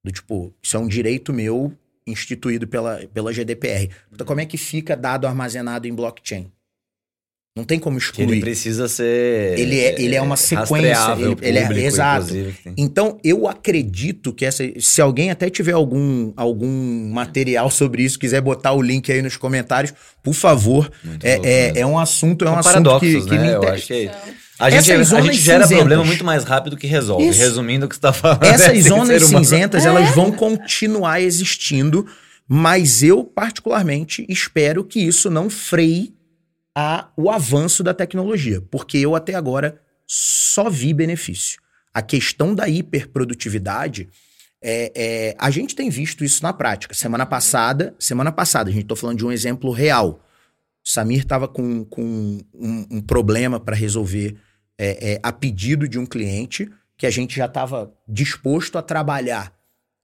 [0.03, 1.77] Do tipo, isso é um direito meu
[2.07, 3.91] instituído pela, pela GDPR.
[4.13, 6.51] Então, como é que fica dado armazenado em blockchain?
[7.57, 8.31] Não tem como excluir.
[8.31, 9.59] Ele precisa ser.
[9.59, 11.17] Ele é, ele é uma sequência.
[11.19, 12.35] Ele, ele é exato.
[12.77, 14.63] Então, eu acredito que essa.
[14.79, 19.39] Se alguém até tiver algum, algum material sobre isso, quiser botar o link aí nos
[19.39, 20.93] comentários, por favor.
[21.23, 23.53] É, é, é, um assunto, é um assunto que, que né?
[23.53, 24.13] me interessa.
[24.59, 25.69] A gente, a gente gera cinzentas.
[25.69, 27.29] problema muito mais rápido que resolve.
[27.29, 27.41] Isso.
[27.41, 28.43] Resumindo o que você está falando.
[28.43, 29.89] Essas é zonas cinzentas, é.
[29.89, 32.07] elas vão continuar existindo,
[32.49, 36.15] mas eu, particularmente, espero que isso não freie
[36.75, 41.61] a, o avanço da tecnologia, porque eu até agora só vi benefício.
[41.93, 44.09] A questão da hiperprodutividade,
[44.63, 46.95] é, é, a gente tem visto isso na prática.
[46.95, 50.21] Semana passada, semana passada, a gente está falando de um exemplo real.
[50.85, 54.37] O Samir estava com, com um, um problema para resolver
[54.79, 59.53] é, é, a pedido de um cliente que a gente já estava disposto a trabalhar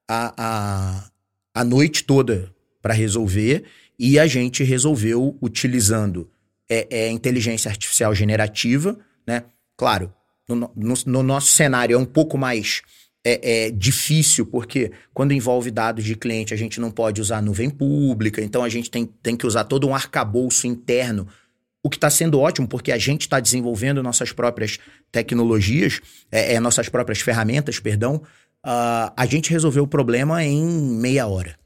[0.09, 1.11] a, a,
[1.55, 3.64] a noite toda para resolver
[3.99, 6.29] e a gente resolveu utilizando
[6.68, 9.45] é, é, inteligência artificial generativa, né?
[9.77, 10.12] Claro,
[10.49, 12.83] no, no, no nosso cenário é um pouco mais
[13.25, 17.70] é, é, difícil, porque quando envolve dados de cliente, a gente não pode usar nuvem
[17.70, 21.29] pública, então a gente tem, tem que usar todo um arcabouço interno
[21.83, 24.78] o que está sendo ótimo, porque a gente está desenvolvendo nossas próprias
[25.11, 28.22] tecnologias, é, é nossas próprias ferramentas, perdão.
[28.64, 31.57] Uh, a gente resolveu o problema em meia hora.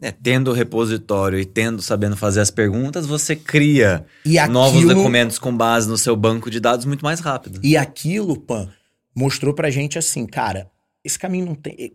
[0.00, 5.38] É, tendo o repositório e tendo sabendo fazer as perguntas, você cria aquilo, novos documentos
[5.38, 7.60] com base no seu banco de dados muito mais rápido.
[7.62, 8.68] E aquilo, Pan,
[9.14, 10.68] mostrou pra gente assim, cara,
[11.04, 11.92] esse caminho não tem.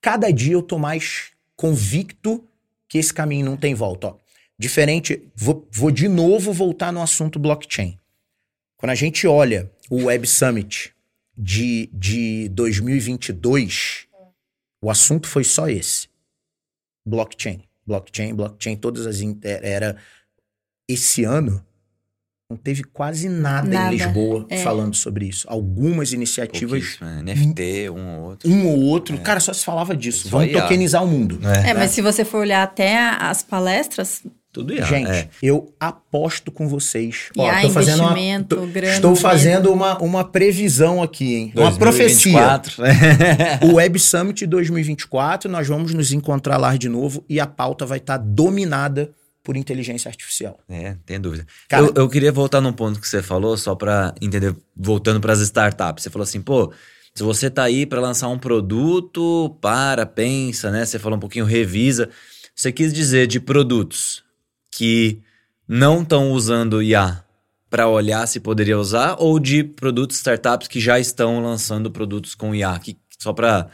[0.00, 2.44] Cada dia eu tô mais convicto
[2.88, 4.08] que esse caminho não tem volta.
[4.08, 4.16] Ó.
[4.58, 7.98] Diferente, vou, vou de novo voltar no assunto blockchain.
[8.76, 10.94] Quando a gente olha o Web Summit
[11.36, 14.06] de, de 2022,
[14.82, 16.08] o assunto foi só esse.
[17.06, 17.62] Blockchain.
[17.86, 19.20] Blockchain, blockchain, todas as.
[19.42, 19.96] Era.
[20.88, 21.64] Esse ano,
[22.48, 23.94] não teve quase nada, nada.
[23.94, 24.62] em Lisboa é.
[24.62, 25.46] falando sobre isso.
[25.50, 26.98] Algumas iniciativas.
[27.00, 27.34] Né?
[27.34, 28.50] NFT, um ou outro.
[28.50, 29.16] Um ou outro.
[29.16, 29.18] É.
[29.18, 30.28] Cara, só se falava disso.
[30.28, 31.40] Vamos tokenizar o mundo.
[31.42, 31.70] É.
[31.70, 34.22] é, mas se você for olhar até as palestras,
[34.54, 34.84] tudo IA.
[34.84, 35.28] Gente, é.
[35.42, 37.28] eu aposto com vocês.
[37.36, 41.52] Ó, IA, tô fazendo uma, tô, estou fazendo uma, uma previsão aqui, hein?
[41.54, 41.60] 2024.
[41.60, 43.58] Uma profecia.
[43.68, 47.98] o Web Summit 2024, nós vamos nos encontrar lá de novo e a pauta vai
[47.98, 49.10] estar tá dominada
[49.42, 50.56] por inteligência artificial.
[50.68, 51.44] É, tem dúvida.
[51.68, 55.32] Cara, eu, eu queria voltar num ponto que você falou, só para entender, voltando para
[55.32, 56.04] as startups.
[56.04, 56.72] Você falou assim, pô,
[57.12, 60.86] se você tá aí para lançar um produto, para, pensa, né?
[60.86, 62.08] Você falou um pouquinho, revisa.
[62.54, 64.23] Você quis dizer de produtos
[64.76, 65.20] que
[65.68, 67.22] não estão usando IA
[67.70, 72.54] para olhar se poderia usar ou de produtos startups que já estão lançando produtos com
[72.54, 72.78] IA?
[72.78, 73.68] Que, só para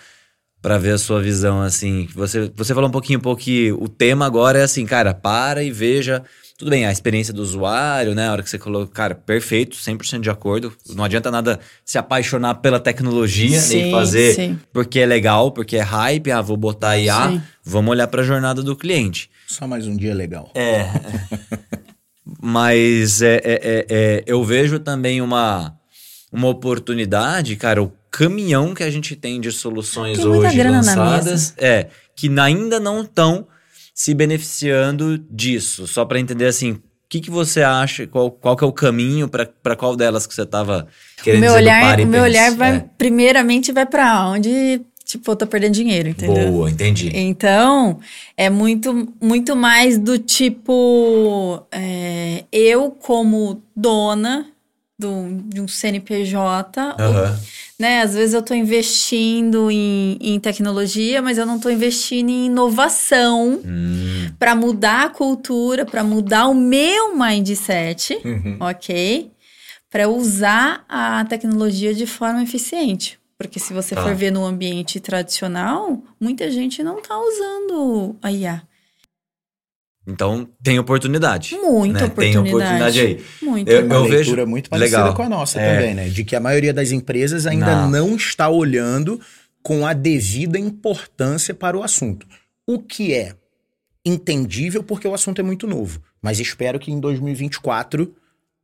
[0.63, 2.07] para ver a sua visão assim.
[2.15, 5.65] Você você falou um pouquinho um pouco que o tema agora é assim, cara, para
[5.65, 6.23] e veja
[6.61, 8.29] tudo bem, a experiência do usuário, né?
[8.29, 10.71] A hora que você colocou, cara, perfeito, 100% de acordo.
[10.91, 14.59] Não adianta nada se apaixonar pela tecnologia, sim, nem fazer sim.
[14.71, 17.43] porque é legal, porque é hype, ah, vou botar IA, sim.
[17.65, 19.31] vamos olhar para a jornada do cliente.
[19.51, 20.53] Só mais um dia legal.
[20.55, 20.87] É.
[22.41, 25.75] Mas é, é, é, é, eu vejo também uma,
[26.33, 31.89] uma oportunidade, cara, o caminhão que a gente tem de soluções tem hoje lançadas, é,
[32.15, 33.49] que ainda não estão
[33.93, 35.85] se beneficiando disso?
[35.89, 38.07] Só para entender assim, o que, que você acha?
[38.07, 40.87] Qual, qual que é o caminho para qual delas que você estava
[41.25, 42.85] querendo o meu olhar, O meu olhar vai, é.
[42.97, 44.81] primeiramente, vai para onde
[45.11, 46.51] tipo, eu tô perdendo dinheiro, entendeu?
[46.53, 47.11] Boa, entendi.
[47.15, 47.99] Então,
[48.37, 54.47] é muito, muito mais do tipo, é, eu como dona
[54.99, 57.39] do, de um CNPJ, Aham.
[57.79, 58.03] né?
[58.03, 63.61] Às vezes eu tô investindo em, em tecnologia, mas eu não tô investindo em inovação
[63.65, 68.57] Hum, para mudar a cultura, para mudar o meu mindset, Uhum.
[68.61, 69.31] ok?
[69.91, 73.19] Para usar a tecnologia de forma eficiente.
[73.41, 74.03] Porque se você Tá.
[74.03, 78.63] for ver no ambiente tradicional, muita gente não tá usando a IA.
[80.07, 81.55] Então, tem oportunidade.
[81.57, 82.09] Muita né?
[82.15, 82.49] Tem oportunidade.
[82.49, 83.25] oportunidade aí.
[83.41, 83.69] Muito.
[83.71, 85.15] Eu- Uma eu leitura vejo- muito parecida Legal.
[85.15, 85.75] com a nossa É.
[85.75, 86.09] também, né?
[86.11, 87.91] De que a maioria das empresas ainda Não.
[87.91, 88.17] não.
[88.17, 89.19] está olhando
[89.63, 92.27] com a devida importância para o assunto.
[92.67, 93.35] O que é
[94.05, 96.03] entendível porque o assunto é muito novo.
[96.21, 98.15] Mas espero que em 2024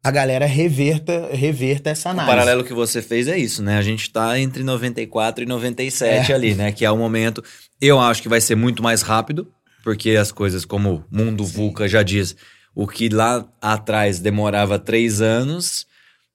[0.07, 2.31] a galera reverta, reverta essa O análise.
[2.31, 3.77] paralelo que você fez é isso, né?
[3.79, 6.35] A gente tá entre 94 e 97 É.
[6.35, 6.71] ali, né?
[6.73, 7.43] Que é o momento.
[7.81, 9.49] Eu acho que vai ser muito mais rápido,
[9.83, 12.37] porque as coisas, como o mundo VUCA já diz,
[12.75, 15.87] o que lá atrás demorava três anos,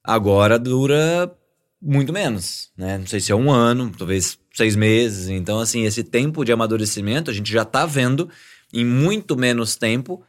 [0.04, 1.32] agora dura
[1.80, 2.98] muito menos, né?
[2.98, 5.28] Não sei se é um ano, talvez seis meses.
[5.28, 8.28] Então, assim, esse tempo de amadurecimento a gente já tá vendo
[8.72, 10.22] em muito menos tempo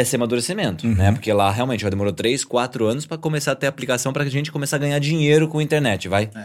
[0.00, 0.94] esse amadurecimento, Uhum.
[0.94, 1.12] né?
[1.12, 4.28] Porque lá realmente já demorou três, quatro anos para começar a ter aplicação para a
[4.28, 6.30] gente começar a ganhar dinheiro com a internet, vai?
[6.34, 6.44] É.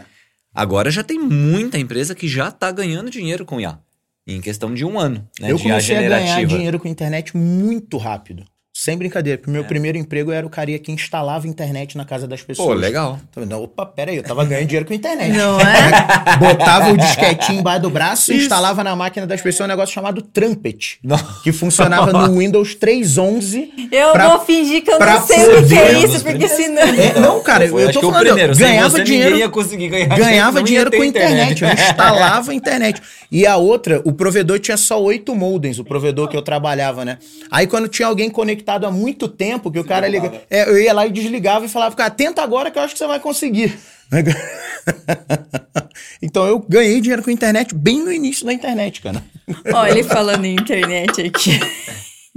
[0.54, 3.78] Agora já tem muita empresa que já tá ganhando dinheiro com IA.
[4.26, 5.50] Em questão de um ano, né?
[5.52, 8.44] Eu comecei a ganhar dinheiro com internet muito rápido.
[8.80, 12.28] Sem brincadeira, porque o meu primeiro emprego era o cara que instalava internet na casa
[12.28, 12.68] das pessoas.
[12.68, 13.18] Pô, legal.
[13.28, 15.36] Então, não, opa, peraí, eu tava ganhando dinheiro com internet.
[15.36, 15.90] Não é?
[16.38, 20.22] Botava o disquetinho embaixo do braço e instalava na máquina das pessoas um negócio chamado
[20.22, 21.00] Trumpet,
[21.42, 23.68] que funcionava no Windows 3.11.
[23.90, 26.82] Eu Pra- vou fingir que eu não sei o que é isso, porque senão.
[26.82, 28.52] É, não, cara, eu acho tô o falando, primeiro.
[28.52, 31.64] eu ganhava você, dinheiro ninguém ia conseguir ganhar ganhava não ia dinheiro com internet.
[31.64, 33.02] Eu instalava a internet.
[33.28, 37.18] E a outra, o provedor tinha só oito modems, o provedor que eu trabalhava, né?
[37.50, 40.92] Aí quando tinha alguém conectado há muito tempo, que o cara liga, é, eu ia
[40.92, 43.78] lá e desligava e falava, cara, tenta agora que eu acho que você vai conseguir.
[46.22, 49.22] então eu ganhei dinheiro com internet bem no início da internet, cara.
[49.72, 51.58] Ó, ele falando em internet aqui.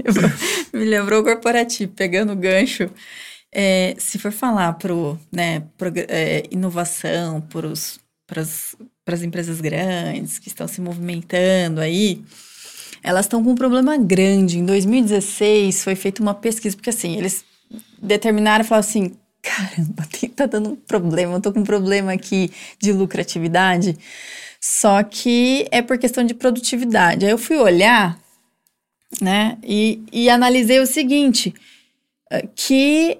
[0.74, 2.90] Me lembrou o corporativo, pegando o gancho.
[3.54, 5.64] É, se for falar pro, né,
[6.08, 12.24] é, inovação para as empresas grandes que estão se movimentando aí,
[13.04, 14.60] elas estão com um problema grande.
[14.60, 17.44] Em 2016 foi feita uma pesquisa, porque assim, eles
[18.02, 22.52] determinaram e falaram assim: caramba, tá dando um problema, eu tô com um problema aqui
[22.80, 23.98] de lucratividade.
[24.60, 27.26] Só que é por questão de produtividade.
[27.26, 28.20] Aí eu fui olhar,
[29.20, 31.54] né, e, e analisei o seguinte:
[32.30, 33.18] eh, que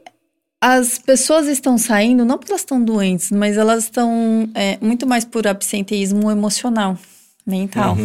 [0.62, 5.26] as pessoas estão saindo não porque elas estão doentes, mas elas estão é, muito mais
[5.26, 6.96] por absenteísmo emocional,
[7.44, 7.98] mental.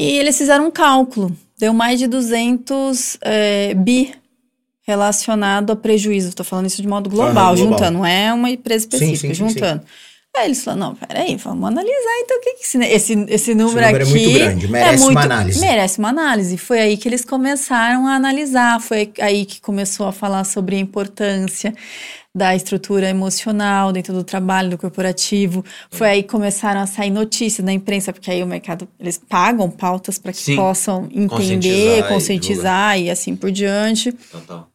[0.00, 4.14] E eles fizeram um cálculo, deu mais de 200 é, bi
[4.80, 6.30] relacionado a prejuízo.
[6.30, 7.56] Estou falando isso de modo global, Aham, global.
[7.56, 9.82] juntando, não é uma empresa específica, sim, sim, juntando.
[10.34, 13.80] Aí eles falaram, não, peraí, vamos analisar então o que, que esse, esse, esse número
[13.80, 14.10] número é aqui...
[14.10, 15.60] muito grande, merece uma análise.
[15.60, 16.56] Merece uma análise.
[16.56, 20.78] Foi aí que eles começaram a analisar, foi aí que começou a falar sobre a
[20.78, 21.74] importância
[22.34, 25.64] da estrutura emocional dentro do trabalho do corporativo.
[25.90, 29.68] Foi aí que começaram a sair notícias na imprensa, porque aí o mercado, eles pagam
[29.68, 30.56] pautas para que Sim.
[30.56, 34.12] possam entender, Conscientizar e conscientizar e assim por diante.
[34.12, 34.68] Total.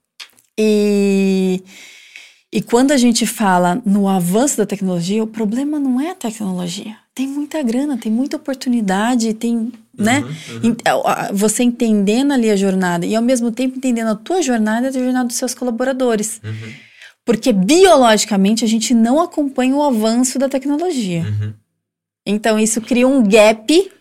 [0.57, 1.61] E,
[2.51, 6.97] e quando a gente fala no avanço da tecnologia, o problema não é a tecnologia.
[7.13, 10.25] Tem muita grana, tem muita oportunidade, tem, né?
[10.83, 14.87] A- a- Você entendendo ali a jornada e ao mesmo tempo entendendo a tua jornada
[14.87, 16.41] e a jornada dos seus colaboradores.
[17.25, 21.25] Porque biologicamente a gente não acompanha o avanço da tecnologia.
[22.25, 23.91] Então isso cria um gap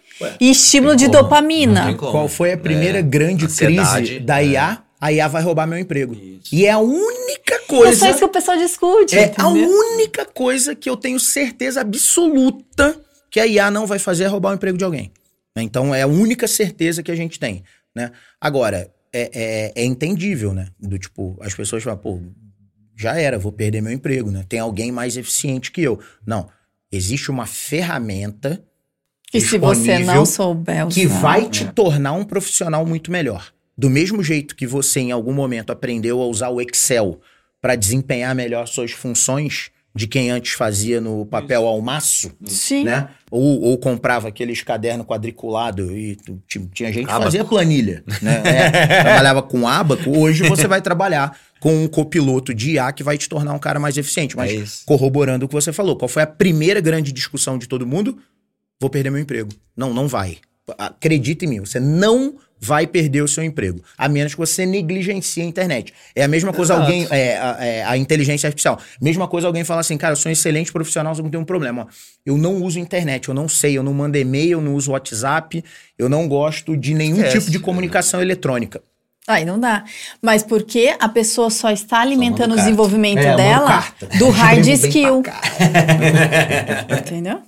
[0.40, 1.86] e estímulo de como, dopamina.
[1.86, 1.96] não.
[1.96, 4.46] Qual foi a primeira É, grande crise da é.
[4.48, 4.82] IA?
[5.00, 6.14] A IA vai roubar meu emprego.
[6.14, 6.54] Isso.
[6.54, 7.96] E é a única coisa.
[7.98, 9.18] só isso que o pessoal discute.
[9.18, 12.98] É a única coisa que eu tenho certeza absoluta
[13.30, 15.10] que a IA não vai fazer é roubar o emprego de alguém.
[15.56, 17.64] Então é a única certeza que a gente tem.
[17.94, 18.12] Né?
[18.40, 20.68] Agora, é, é, é entendível, né?
[20.80, 22.20] Do tipo, as pessoas falam, pô,
[22.96, 24.44] já era, vou perder meu emprego, né?
[24.48, 25.98] Tem alguém mais eficiente que eu.
[26.26, 26.48] Não.
[26.92, 28.62] Existe uma ferramenta
[29.32, 31.48] E se você não souber usar, que vai É.
[31.48, 33.52] te tornar um profissional muito melhor.
[33.76, 37.20] Do mesmo jeito que você, em algum momento, aprendeu a usar o Excel
[37.60, 42.84] para desempenhar melhor suas funções de quem antes fazia no papel ao maço, Sim.
[42.84, 43.08] né?
[43.30, 48.42] Ou, ou comprava aqueles cadernos quadriculados e tu- ti- tinha gente que fazia planilha, né?
[48.44, 48.70] É,
[49.02, 53.28] trabalhava com abaco, hoje você vai trabalhar com um copiloto de IA que vai te
[53.28, 54.36] tornar um cara mais eficiente.
[54.36, 54.82] Mas É isso.
[54.84, 58.18] corroborando o que você falou, qual foi a primeira grande discussão de todo mundo?
[58.80, 59.48] vou perder meu emprego.
[59.76, 60.38] Não, não vai.
[60.76, 62.34] Acredite em mim, você não
[62.64, 65.92] vai perder o seu emprego, a menos que você negligencie a internet.
[66.14, 66.90] É a mesma coisa Exato.
[66.90, 68.80] alguém, é, a, é, a inteligência artificial.
[69.00, 71.44] Mesma coisa alguém fala assim, cara, eu sou um excelente profissional, só que tem um
[71.44, 71.86] problema.
[72.24, 75.62] Eu não uso internet, eu não sei, eu não mando e-mail, eu não uso WhatsApp,
[75.98, 77.64] eu não gosto de nenhum Esquece, tipo de né?
[77.64, 78.80] comunicação eletrônica.
[79.26, 79.84] Aí não dá.
[80.22, 82.62] Mas porque a pessoa só está alimentando o carta.
[82.62, 83.84] desenvolvimento É, dela
[84.18, 85.22] do hard skill.
[86.98, 87.42] Entendeu?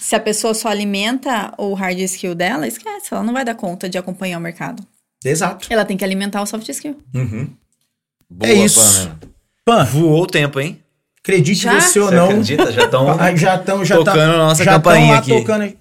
[0.00, 3.88] Se a pessoa só alimenta o hard skill dela, esquece, ela não vai dar conta
[3.88, 4.82] de acompanhar o mercado.
[5.24, 5.66] Exato.
[5.70, 6.98] Ela tem que alimentar o soft skill.
[7.12, 8.80] Boa, É isso.
[8.80, 9.18] Pamela.
[9.64, 10.78] Pan, Voou o tempo, hein?
[11.20, 11.80] acredite Já?
[11.80, 12.24] você ou Você não.
[12.28, 12.70] acredita?
[12.72, 13.08] Já estão...
[13.18, 15.30] Ah, Já estão já Tocando tá, a nossa já campainha lá aqui.
[15.40, 15.72] tocando.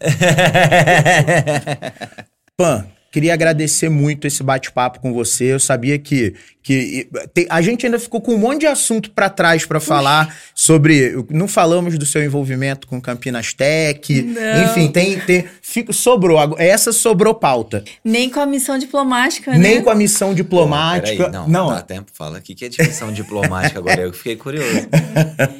[2.57, 5.53] Pan, queria agradecer muito esse bate-papo com você.
[5.53, 6.33] Eu sabia que,
[6.63, 10.35] que te- a gente ainda ficou com um monte de assunto pra trás pra falar
[10.55, 11.15] sobre.
[11.29, 14.21] Não falamos do seu envolvimento com Campinas Tech.
[14.23, 14.63] Não.
[14.65, 16.39] Enfim, tem, tem fica- sobrou.
[16.57, 17.83] Essa sobrou pauta.
[18.03, 19.57] Nem com a missão diplomática, né?
[19.59, 21.29] Nem com a missão diplomática.
[21.29, 22.11] Peraí, não, dá tempo.
[22.13, 22.39] Fala.
[22.39, 24.01] O que que é dimensão diplomática agora?
[24.01, 24.67] Eu fiquei curioso.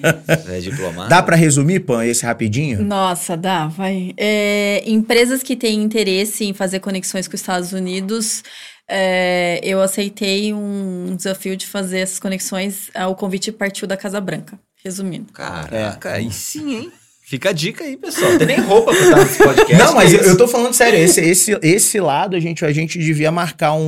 [0.50, 1.10] É diplomático?
[1.10, 2.82] Dá pra resumir, Pan, esse rapidinho?
[2.84, 4.14] Nossa, dá, vai.
[4.18, 8.44] É, empresas que têm interesse em fazer conexões com os Estados Unidos,
[8.88, 12.90] é, eu aceitei um desafio de fazer essas conexões.
[12.94, 15.32] ah, O convite partiu da Casa Branca, resumindo.
[15.34, 16.92] Caraca, aí sim, hein?
[17.34, 18.30] Fica a dica aí, pessoal.
[18.32, 19.74] Não tem nem roupa pra estar nesse podcast.
[19.84, 22.72] Não, mas que eu, eu tô falando sério, esse, esse, esse lado a gente, a
[22.72, 23.82] gente devia marcar um,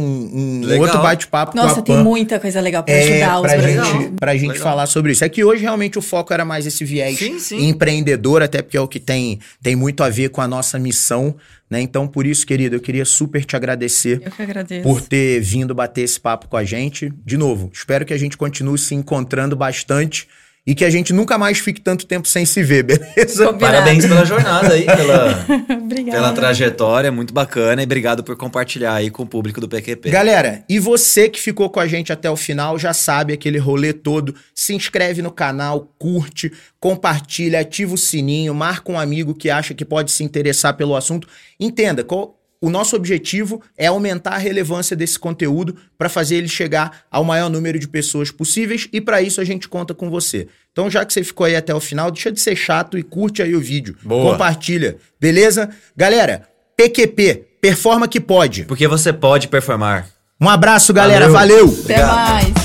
[0.65, 2.03] um outro bate-papo com Nossa, a tem Pan.
[2.03, 3.87] muita coisa legal pra É, ajudar os pra brasileiros.
[3.87, 4.63] gente, pra gente Legal.
[4.63, 5.23] falar sobre isso.
[5.23, 7.67] É que hoje realmente o foco era mais esse viés Sim, sim.
[7.67, 11.35] empreendedor, até porque é o que tem, tem muito a ver com a nossa missão,
[11.69, 11.79] né?
[11.81, 14.81] Então, por isso, querido, eu queria super te agradecer Eu que agradeço.
[14.81, 17.13] por ter vindo bater esse papo com a gente.
[17.23, 20.27] De novo, espero que a gente continue se encontrando bastante
[20.67, 23.45] e que a gente nunca mais fique tanto tempo sem se ver, beleza?
[23.45, 23.57] Combinado.
[23.59, 25.45] Parabéns pela jornada aí, pela,
[26.11, 27.81] pela trajetória, muito bacana.
[27.81, 30.09] E obrigado por compartilhar aí com o público do PQP.
[30.09, 33.93] Galera, e você que ficou com a gente até o final já sabe aquele rolê
[33.93, 34.33] todo.
[34.53, 39.85] Se inscreve no canal, curte, compartilha, ativa o sininho, marca um amigo que acha que
[39.85, 41.27] pode se interessar pelo assunto.
[41.59, 47.01] Entenda, qual- o nosso objetivo é aumentar a relevância desse conteúdo para fazer ele chegar
[47.11, 50.47] ao maior número de pessoas possíveis e para isso a gente conta com você.
[50.71, 53.41] Então, já que você ficou aí até o final, deixa de ser chato e curte
[53.41, 53.95] aí o vídeo.
[54.03, 54.31] Boa.
[54.31, 55.69] Compartilha, beleza?
[55.95, 58.63] Galera, PQP, performa que pode.
[58.65, 60.07] Porque você pode performar.
[60.39, 61.29] Um abraço, galera.
[61.29, 61.73] Valeu.
[61.83, 62.64] Até mais.